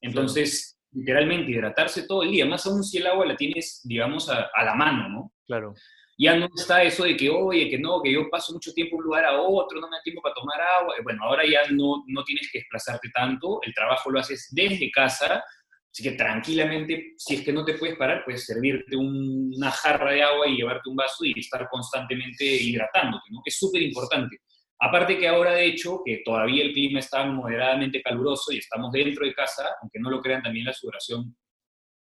[0.03, 4.51] Entonces, literalmente, hidratarse todo el día, más aún si el agua la tienes, digamos, a,
[4.64, 5.33] la mano, ¿no?
[5.47, 5.74] Claro.
[6.18, 8.99] Ya no está eso de que, oye, que no, que yo paso mucho tiempo de
[8.99, 10.95] un lugar a otro, no me da tiempo para tomar agua.
[11.03, 15.43] Bueno, ahora ya no, no tienes que desplazarte tanto, el trabajo lo haces desde casa,
[15.91, 20.22] así que tranquilamente, si es que no te puedes parar, puedes servirte una jarra de
[20.22, 23.41] agua y llevarte un vaso y estar constantemente hidratándote, ¿no?
[23.43, 24.41] Es súper importante.
[24.83, 29.26] Aparte que ahora, de hecho, que todavía el clima está moderadamente caluroso y estamos dentro
[29.26, 31.37] de casa, aunque no lo crean, también la sudoración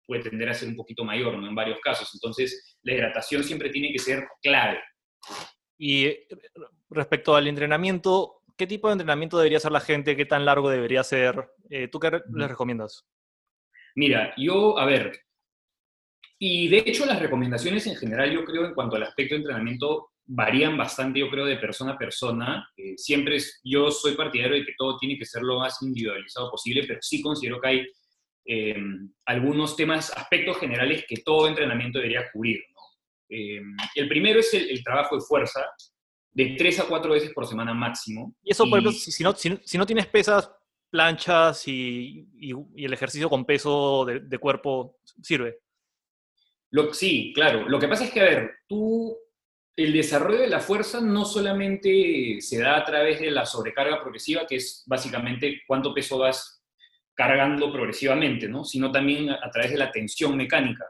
[0.07, 1.47] puede tender a ser un poquito mayor, ¿no?
[1.47, 2.09] En varios casos.
[2.13, 4.79] Entonces, la hidratación siempre tiene que ser clave.
[5.77, 6.27] Y eh,
[6.89, 10.15] respecto al entrenamiento, ¿qué tipo de entrenamiento debería hacer la gente?
[10.15, 11.51] ¿Qué tan largo debería ser?
[11.69, 13.05] Eh, ¿Tú qué les recomiendas?
[13.95, 15.11] Mira, yo, a ver,
[16.43, 20.09] y de hecho las recomendaciones en general, yo creo, en cuanto al aspecto de entrenamiento,
[20.33, 22.69] varían bastante, yo creo, de persona a persona.
[22.77, 26.49] Eh, siempre es, yo soy partidario de que todo tiene que ser lo más individualizado
[26.49, 27.87] posible, pero sí considero que hay
[28.45, 28.81] eh,
[29.25, 32.61] algunos temas, aspectos generales que todo entrenamiento debería cubrir.
[33.29, 33.61] Eh,
[33.95, 35.65] el primero es el, trabajo de fuerza,
[36.31, 38.33] de tres a cuatro veces por semana máximo.
[38.41, 40.49] Y eso, por ejemplo, si, no, si, no, tienes pesas,
[40.89, 42.25] planchas y,
[42.77, 45.59] el ejercicio con peso de, de cuerpo, ¿sirve?
[46.69, 47.67] Lo, sí, claro.
[47.67, 49.17] Lo que pasa es que, a ver, tú
[49.75, 54.45] el desarrollo de la fuerza no solamente se da a través de la sobrecarga progresiva,
[54.45, 56.61] que es básicamente cuánto peso vas
[57.13, 58.63] cargando progresivamente, ¿no?
[58.63, 60.85] sino también a, través de la tensión mecánica.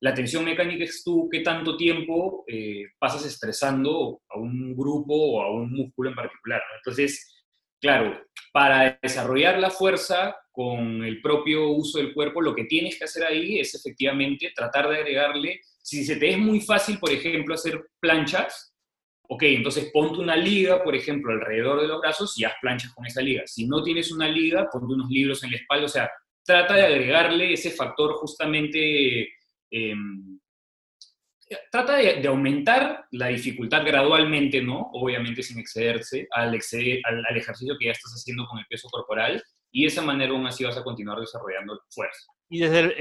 [0.00, 5.42] La tensión mecánica es tú qué tanto tiempo eh, pasas estresando a un grupo o
[5.42, 6.62] a un músculo en particular.
[6.76, 7.44] Entonces,
[7.80, 8.18] claro,
[8.52, 13.24] para desarrollar la fuerza con el propio uso del cuerpo, lo que tienes que hacer
[13.24, 17.80] ahí es efectivamente tratar de agregarle, si se te es muy fácil, por ejemplo, hacer
[18.00, 18.74] planchas,
[19.28, 23.06] ok, entonces ponte una liga, por ejemplo, alrededor de los brazos y haz planchas con
[23.06, 23.42] esa liga.
[23.46, 26.10] Si no tienes una liga, ponte unos libros en la espalda, o sea,
[26.44, 29.28] trata de agregarle ese factor justamente...
[29.70, 30.40] Em,
[31.70, 34.90] trata de, aumentar la dificultad gradualmente, ¿no?
[34.92, 39.82] Obviamente sin excederse al, al, ejercicio que ya estás haciendo con el peso corporal y
[39.82, 42.26] de esa manera aún así vas a continuar desarrollando fuerza.
[42.48, 42.94] Y desde el,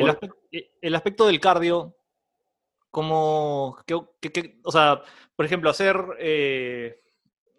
[0.82, 1.96] el, aspecto, del cardio,
[2.92, 5.02] ¿cómo, qué, o sea,
[5.36, 7.02] por ejemplo, hacer, eh,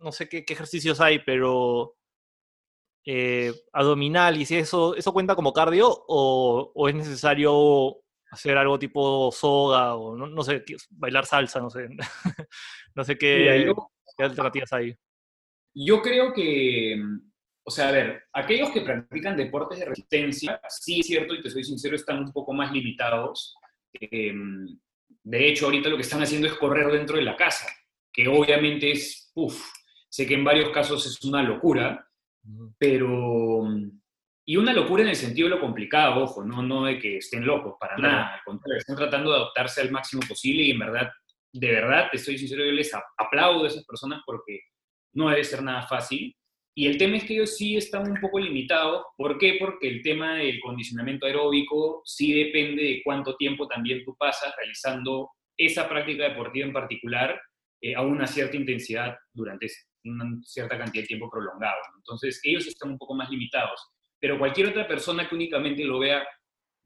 [0.00, 1.96] no sé qué, ejercicios hay, pero
[3.04, 8.78] eh, abdominal y si eso, ¿eso cuenta como cardio o, o es necesario hacer algo
[8.78, 11.88] tipo soga o no, sé, bailar salsa, no sé.
[12.94, 13.72] no sé qué,
[14.18, 14.94] alternativas hay.
[15.74, 17.00] Yo creo que,
[17.64, 21.50] o sea, a ver, aquellos que practican deportes de resistencia, sí es cierto, y te
[21.50, 23.54] soy sincero, están un poco más limitados.
[23.92, 24.78] Em,
[25.22, 27.66] de hecho, ahorita lo que están haciendo es correr dentro de la casa,
[28.12, 29.70] que obviamente es, uff,
[30.08, 32.06] sé que en varios casos es una locura,
[32.78, 33.64] pero
[34.50, 37.46] y una locura en el sentido de lo complicado, ojo, no, no de que estén
[37.46, 38.34] locos, para nada.
[38.34, 41.08] Al contrario, están tratando de adaptarse al máximo posible y en verdad,
[41.52, 44.58] de verdad, te estoy sincero, yo les aplaudo a esas personas porque
[45.12, 46.36] no debe ser nada fácil.
[46.80, 49.04] Y el tema es que ellos sí están un poco limitados.
[49.14, 49.56] ¿Por qué?
[49.60, 55.28] Porque el tema del condicionamiento aeróbico sí depende de cuánto tiempo también tú pasas realizando
[55.58, 57.38] esa práctica deportiva en particular
[57.82, 59.66] eh, a una cierta intensidad durante
[60.04, 61.82] una cierta cantidad de tiempo prolongado.
[61.98, 63.78] Entonces, ellos están un poco más limitados
[64.20, 66.22] pero cualquier otra persona que únicamente lo vea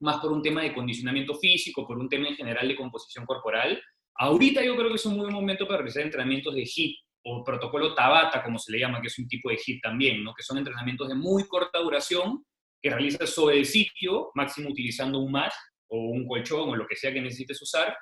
[0.01, 3.80] más por un tema de condicionamiento físico, por un tema en general de composición corporal,
[4.16, 7.95] ahorita yo creo que es un buen momento para realizar entrenamientos de HIIT o protocolo
[7.95, 10.35] Tabata, como se le llama, que es un tipo de HIIT también, ¿no?
[10.35, 12.45] que son entrenamientos de muy corta duración
[12.83, 15.53] que realizas sobre el sitio, máximo utilizando un mat
[15.89, 17.97] o un colchón o lo que sea que necesites usar,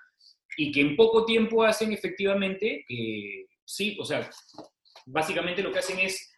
[0.56, 4.28] y que en poco tiempo hacen efectivamente que, sí, o sea,
[5.06, 6.32] básicamente lo que hacen es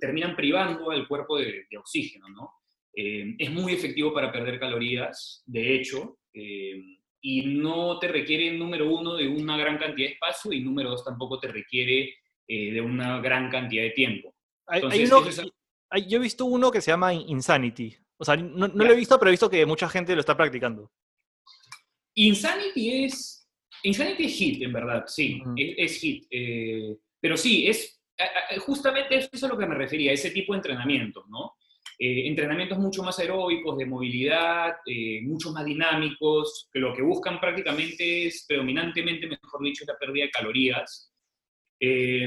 [0.00, 2.50] terminan privando al cuerpo de, oxígeno, ¿no?
[2.96, 6.93] Eh, es muy efectivo para perder calorías, de hecho, eh,
[7.26, 11.02] y no te requiere, número uno, de una gran cantidad de espacio y número dos,
[11.02, 12.16] tampoco te requiere
[12.46, 14.34] eh, de una gran cantidad de tiempo.
[14.70, 17.96] yo he visto uno que se llama Insanity.
[18.18, 20.92] O sea, no, lo he visto, pero he visto que mucha gente lo está practicando.
[22.14, 23.48] Insanity es,
[23.84, 26.26] Insanity es hit, en verdad, sí, es, es, hit.
[27.20, 28.02] pero sí, es
[28.58, 31.56] justamente eso es a lo que me refería, ese tipo de entrenamientos, ¿no?
[31.98, 37.40] Eh, entrenamientos mucho más aeróbicos, de movilidad, eh, mucho más dinámicos, que lo que buscan
[37.40, 41.12] prácticamente es, predominantemente, mejor dicho, la pérdida de calorías.
[41.78, 42.26] Eh,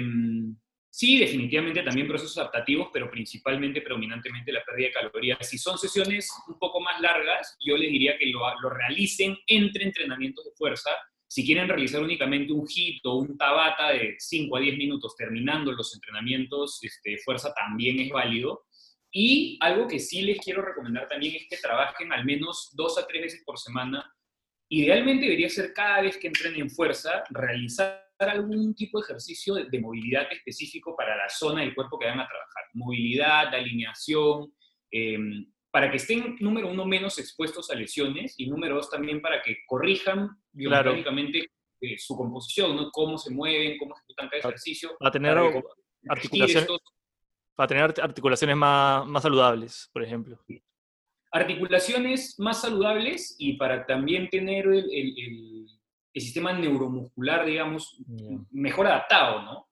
[0.89, 5.49] sí, definitivamente también procesos adaptativos, pero principalmente, predominantemente, la pérdida de calorías.
[5.49, 9.83] Si son sesiones un poco más largas, yo les diría que lo, lo realicen entre
[9.83, 10.91] entrenamientos de fuerza,
[11.29, 15.73] si quieren realizar únicamente un hit o un tabata de 5 a 10 minutos terminando
[15.73, 18.63] los entrenamientos este, fuerza también es válido.
[19.11, 23.07] Y algo que sí les quiero recomendar también es que trabajen al menos dos a
[23.07, 24.13] tres veces por semana.
[24.69, 30.27] Idealmente debería ser cada vez que entrenen fuerza, realizar algún tipo de ejercicio de, movilidad
[30.31, 32.63] específico para la zona del cuerpo que van a trabajar.
[32.73, 34.53] Movilidad, alineación,
[34.91, 35.17] eh,
[35.71, 39.57] para que estén, número uno, menos expuestos a lesiones y número dos, también para que
[39.67, 41.51] corrijan biológicamente
[41.81, 42.89] eh, su composición, ¿no?
[42.91, 44.95] cómo se mueven, cómo ejecutan cada ejercicio.
[44.97, 45.37] Para tener,
[46.09, 46.67] articulaciones,
[47.57, 50.39] para tener articulaciones más, más saludables, por ejemplo.
[51.31, 55.67] Articulaciones más saludables y para también tener el, el, el,
[56.21, 57.95] sistema neuromuscular, digamos,
[58.49, 59.67] mejor adaptado, ¿no?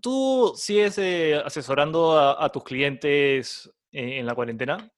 [0.00, 4.90] ¿Tú sigues eh, asesorando a, tus clientes en la cuarentena?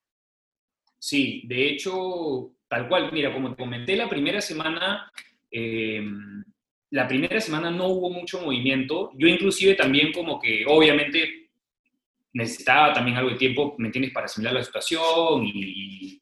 [0.99, 3.11] Sí, de hecho, tal cual.
[3.13, 5.11] Mira, como te comenté, la primera semana,
[5.49, 6.43] em,
[6.91, 9.11] la primera semana no hubo mucho movimiento.
[9.17, 11.49] Yo inclusive también como que, obviamente,
[12.33, 16.21] necesitaba también algo de tiempo, ¿me entiendes?, para asimilar la situación y,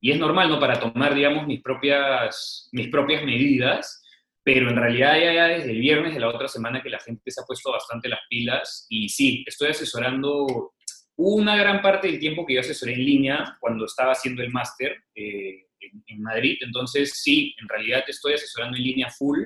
[0.00, 4.02] y es normal, ¿no?, para tomar, digamos, mis propias, mis propias medidas
[4.46, 7.40] pero en realidad ya, desde el viernes de la otra semana que la gente se
[7.40, 10.72] ha puesto bastante las pilas y sí, estoy asesorando
[11.16, 15.02] una gran parte del tiempo que yo asesoré en línea cuando estaba haciendo el máster
[15.16, 19.42] eh, en, Madrid, entonces sí, en realidad estoy asesorando en línea full,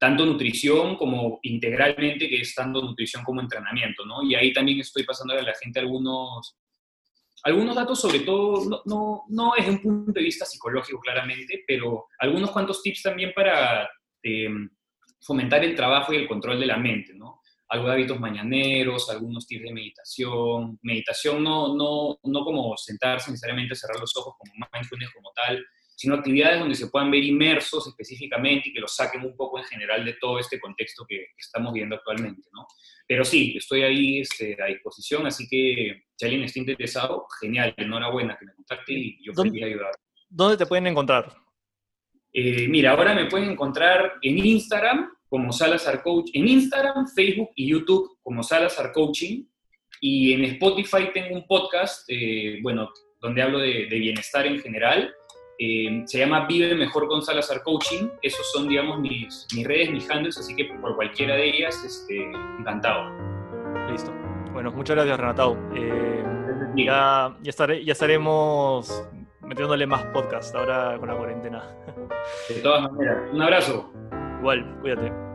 [0.00, 4.24] tanto nutrición como integralmente, que es tanto nutrición como entrenamiento, ¿no?
[4.24, 6.56] Y ahí también estoy pasando a la gente algunos,
[7.44, 12.06] algunos datos, sobre todo, no, no, no desde un punto de vista psicológico claramente, pero
[12.18, 13.88] algunos cuantos tips también para
[14.22, 14.68] Em,
[15.22, 17.40] fomentar el trabajo y el control de la mente, ¿no?
[17.72, 20.78] de hábitos mañaneros, algunos tips de meditación.
[20.82, 25.64] Meditación no, no, no como sentarse necesariamente, cerrar los ojos como mindfulness como tal,
[26.00, 29.64] sino actividades donde se puedan ver inmersos específicamente y que los saquen un poco en
[29.64, 32.66] general de todo este contexto que, estamos viendo actualmente, ¿no?
[33.06, 38.34] Pero sí, estoy ahí este, a disposición, así que si alguien está interesado, genial, enhorabuena
[38.38, 39.90] que me contacte y yo feliz ayudar.
[40.26, 41.36] ¿Dónde te pueden encontrar?
[42.32, 47.68] Eh, mira, ahora me pueden encontrar en Instagram como Salazar Coach, en Instagram, Facebook y
[47.68, 49.44] YouTube como Salazar Coaching,
[50.00, 52.90] y en Spotify tengo un podcast, eh, bueno,
[53.20, 55.14] donde hablo de, de bienestar en general,
[55.62, 58.08] eh, se llama Vive Mejor con Salazar Coaching.
[58.22, 62.24] Esos son, digamos, mis, mis redes, mis handles, así que por cualquiera de ellas, este,
[62.58, 63.12] encantado.
[63.90, 64.10] Listo.
[64.54, 65.58] Bueno, muchas gracias, Renatao.
[65.74, 66.24] Eh,
[66.76, 67.52] ya, ya,
[67.84, 69.06] ya estaremos
[69.42, 71.62] metiéndole más podcast ahora con la cuarentena.
[72.48, 73.92] De todas maneras, un abrazo.
[74.38, 75.29] Igual, cuídate.